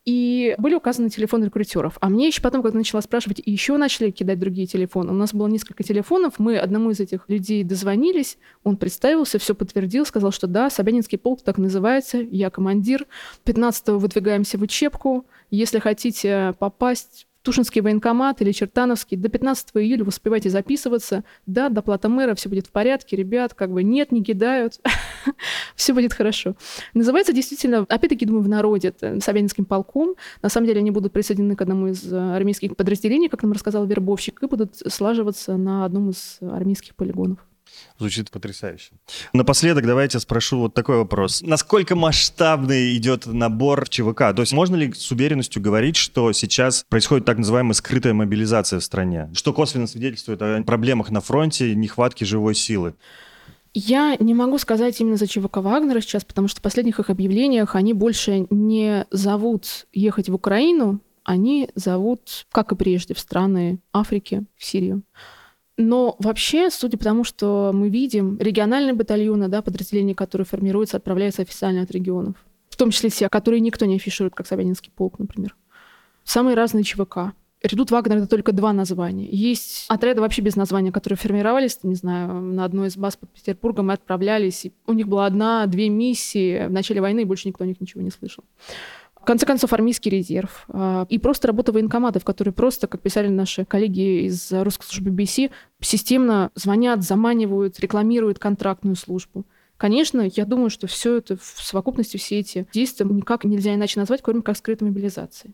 и 0.09 0.55
были 0.57 0.73
указаны 0.73 1.09
телефоны 1.09 1.45
рекрутеров. 1.45 1.99
А 2.01 2.09
мне 2.09 2.25
еще 2.25 2.41
потом, 2.41 2.63
когда 2.63 2.79
начала 2.79 2.99
спрашивать, 2.99 3.43
еще 3.45 3.77
начали 3.77 4.09
кидать 4.09 4.39
другие 4.39 4.65
телефоны. 4.65 5.11
У 5.11 5.15
нас 5.15 5.35
было 5.35 5.45
несколько 5.45 5.83
телефонов, 5.83 6.39
мы 6.39 6.57
одному 6.57 6.89
из 6.89 6.99
этих 6.99 7.29
людей 7.29 7.63
дозвонились, 7.63 8.39
он 8.63 8.77
представился, 8.77 9.37
все 9.37 9.53
подтвердил, 9.53 10.07
сказал, 10.07 10.31
что 10.31 10.47
да, 10.47 10.71
Собянинский 10.71 11.19
полк 11.19 11.43
так 11.43 11.59
называется, 11.59 12.17
я 12.17 12.49
командир. 12.49 13.05
15-го 13.45 13.99
выдвигаемся 13.99 14.57
в 14.57 14.63
учебку. 14.63 15.27
Если 15.51 15.77
хотите 15.77 16.55
попасть 16.57 17.27
Тушинский 17.41 17.82
военкомат 17.82 18.41
или 18.41 18.52
Чертановский. 18.52 19.17
До 19.17 19.30
15 19.30 19.69
июля 19.75 20.04
вы 20.04 20.10
успевайте 20.10 20.49
записываться. 20.49 21.23
Да, 21.45 21.69
доплата 21.69 22.10
мэра, 22.10 22.36
все 22.36 22.49
будет 22.49 22.67
в 22.67 22.71
порядке, 22.71 23.15
ребят, 23.15 23.54
как 23.54 23.71
бы 23.71 23.84
нет, 23.84 24.12
не 24.12 24.23
кидают. 24.23 24.80
все 25.75 25.93
будет 25.93 26.13
хорошо. 26.13 26.56
Называется 26.93 27.34
действительно, 27.34 27.86
опять-таки, 27.88 28.25
думаю, 28.25 28.43
в 28.43 28.49
народе, 28.49 28.93
Собянинским 29.21 29.65
полком. 29.65 30.15
На 30.41 30.49
самом 30.49 30.67
деле 30.67 30.80
они 30.80 30.91
будут 30.91 31.13
присоединены 31.13 31.56
к 31.56 31.62
одному 31.62 31.88
из 31.88 32.12
э, 32.12 32.17
армейских 32.17 32.75
подразделений, 32.75 33.30
как 33.30 33.43
нам 33.43 33.54
рассказал 33.54 33.86
вербовщик, 33.86 34.43
и 34.43 34.47
будут 34.47 34.75
слаживаться 34.88 35.58
на 35.58 35.86
одном 35.86 36.10
из 36.10 36.38
армейских 36.41 36.95
полигонов. 36.95 37.48
Звучит 37.97 38.32
потрясающе. 38.32 38.91
Напоследок 39.34 39.86
давайте 39.86 40.19
спрошу 40.19 40.60
вот 40.60 40.73
такой 40.73 40.97
вопрос. 40.97 41.41
Насколько 41.41 41.95
масштабный 41.95 42.95
идет 42.95 43.25
набор 43.25 43.89
ЧВК? 43.89 44.34
То 44.34 44.39
есть 44.39 44.53
можно 44.53 44.75
ли 44.75 44.93
с 44.93 45.12
уверенностью 45.12 45.62
говорить, 45.62 45.97
что 45.97 46.32
сейчас 46.32 46.86
происходит 46.88 47.25
так 47.25 47.38
называемая 47.38 47.73
скрытая 47.73 48.13
мобилизация 48.13 48.79
в 48.79 48.84
стране? 48.84 49.29
Что 49.34 49.51
косвенно 49.51 49.88
свидетельствует 49.88 50.41
о 50.41 50.63
проблемах 50.63 51.10
на 51.10 51.19
фронте, 51.19 51.75
нехватке 51.75 52.25
живой 52.25 52.55
силы? 52.55 52.95
Я 53.73 54.15
не 54.19 54.34
могу 54.34 54.58
сказать 54.58 54.99
именно 54.99 55.17
за 55.17 55.27
ЧВК 55.27 55.58
Вагнера 55.58 56.01
сейчас, 56.01 56.25
потому 56.25 56.47
что 56.47 56.60
в 56.60 56.63
последних 56.63 56.99
их 56.99 57.10
объявлениях 57.10 57.75
они 57.75 57.93
больше 57.93 58.47
не 58.49 59.05
зовут 59.12 59.88
ехать 59.93 60.29
в 60.29 60.34
Украину, 60.34 61.01
они 61.23 61.69
зовут, 61.75 62.47
как 62.51 62.71
и 62.71 62.75
прежде, 62.75 63.13
в 63.13 63.19
страны 63.19 63.79
Африки, 63.93 64.45
в 64.58 64.65
Сирию. 64.65 65.03
Но 65.81 66.17
вообще, 66.19 66.69
судя 66.71 66.97
по 66.97 67.05
тому, 67.05 67.23
что 67.23 67.71
мы 67.73 67.87
видим, 67.87 68.37
региональные 68.37 68.93
батальоны, 68.93 69.47
да, 69.47 69.61
подразделения, 69.61 70.13
которые 70.13 70.45
формируются, 70.45 70.97
отправляются 70.97 71.41
официально 71.41 71.83
от 71.83 71.91
регионов. 71.91 72.35
В 72.69 72.75
том 72.75 72.91
числе 72.91 73.09
те, 73.09 73.29
которые 73.29 73.61
никто 73.61 73.85
не 73.85 73.95
афиширует, 73.95 74.35
как 74.35 74.45
Собянинский 74.45 74.91
полк, 74.93 75.19
например. 75.19 75.55
Самые 76.25 76.57
разные 76.57 76.83
ЧВК. 76.83 77.31
Редут 77.63 77.91
Вагнер— 77.91 78.17
это 78.19 78.27
только 78.27 78.51
два 78.51 78.73
названия. 78.73 79.29
Есть 79.31 79.85
отряды 79.87 80.19
вообще 80.19 80.41
без 80.41 80.57
названия, 80.57 80.91
которые 80.91 81.17
формировались, 81.17 81.79
не 81.83 81.95
знаю, 81.95 82.41
на 82.41 82.65
одной 82.65 82.89
из 82.89 82.97
баз 82.97 83.15
под 83.15 83.29
Петербургом 83.29 83.87
мы 83.87 83.93
отправлялись. 83.93 84.65
И 84.65 84.73
у 84.85 84.91
них 84.91 85.07
была 85.07 85.27
одна-две 85.27 85.87
миссии 85.87 86.67
в 86.67 86.71
начале 86.71 86.99
войны, 86.99 87.21
и 87.21 87.25
больше 87.25 87.47
никто 87.47 87.63
о 87.63 87.67
них 87.67 87.79
ничего 87.79 88.01
не 88.01 88.11
слышал. 88.11 88.43
В 89.21 89.25
конце 89.25 89.45
концов, 89.45 89.73
армейский 89.73 90.10
резерв. 90.10 90.65
А, 90.69 91.05
и 91.10 91.19
просто 91.19 91.47
работа 91.47 91.71
военкоматов, 91.71 92.23
которые 92.23 92.53
просто, 92.53 92.88
как 92.88 93.01
писали 93.01 93.27
наши 93.27 93.65
коллеги 93.65 94.25
из 94.25 94.51
русской 94.51 94.86
службы 94.86 95.12
BBC, 95.12 95.51
системно 95.82 96.51
звонят, 96.55 97.03
заманивают, 97.03 97.79
рекламируют 97.79 98.39
контрактную 98.39 98.95
службу. 98.95 99.45
Конечно, 99.77 100.27
я 100.36 100.45
думаю, 100.45 100.69
что 100.69 100.88
все 100.88 101.17
это 101.17 101.38
в 101.38 101.62
совокупности, 101.62 102.17
все 102.17 102.39
эти 102.39 102.67
действия 102.73 103.05
никак 103.05 103.45
нельзя 103.45 103.73
иначе 103.75 103.99
назвать, 103.99 104.21
кроме 104.21 104.41
как 104.41 104.58
скрытой 104.58 104.88
мобилизацией. 104.89 105.53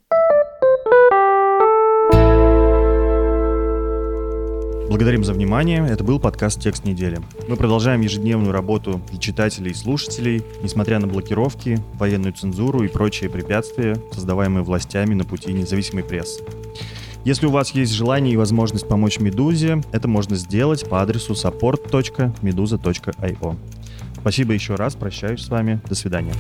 Благодарим 4.88 5.24
за 5.24 5.34
внимание. 5.34 5.84
Это 5.90 6.04
был 6.04 6.20
подкаст 6.20 6.62
«Текст 6.62 6.86
недели». 6.86 7.20
Мы 7.48 7.56
продолжаем 7.56 8.02
ежедневную 8.02 8.52
работу 8.52 9.02
для 9.10 9.20
читателей 9.20 9.72
и 9.72 9.74
слушателей, 9.74 10.44
несмотря 10.62 11.00
на 11.00 11.08
блокировки, 11.08 11.80
военную 11.96 12.34
цензуру 12.34 12.84
и 12.84 12.88
прочие 12.88 13.28
препятствия, 13.30 13.98
создаваемые 14.12 14.64
властями 14.64 15.16
на 15.16 15.26
пути 15.26 15.52
независимой 15.54 16.04
прессы. 16.04 16.44
Если 17.26 17.48
у 17.48 17.52
вас 17.52 17.72
есть 17.72 17.94
желание 17.94 18.36
и 18.36 18.38
возможность 18.38 18.88
помочь 18.88 19.20
«Медузе», 19.20 19.82
это 19.92 20.08
можно 20.08 20.36
сделать 20.36 20.88
по 20.88 21.02
адресу 21.02 21.34
support.meduza.io. 21.34 23.58
Спасибо 24.20 24.54
еще 24.54 24.76
раз, 24.76 24.96
прощаюсь 24.96 25.42
с 25.42 25.50
вами, 25.50 25.82
до 25.90 25.96
свидания. 25.96 26.34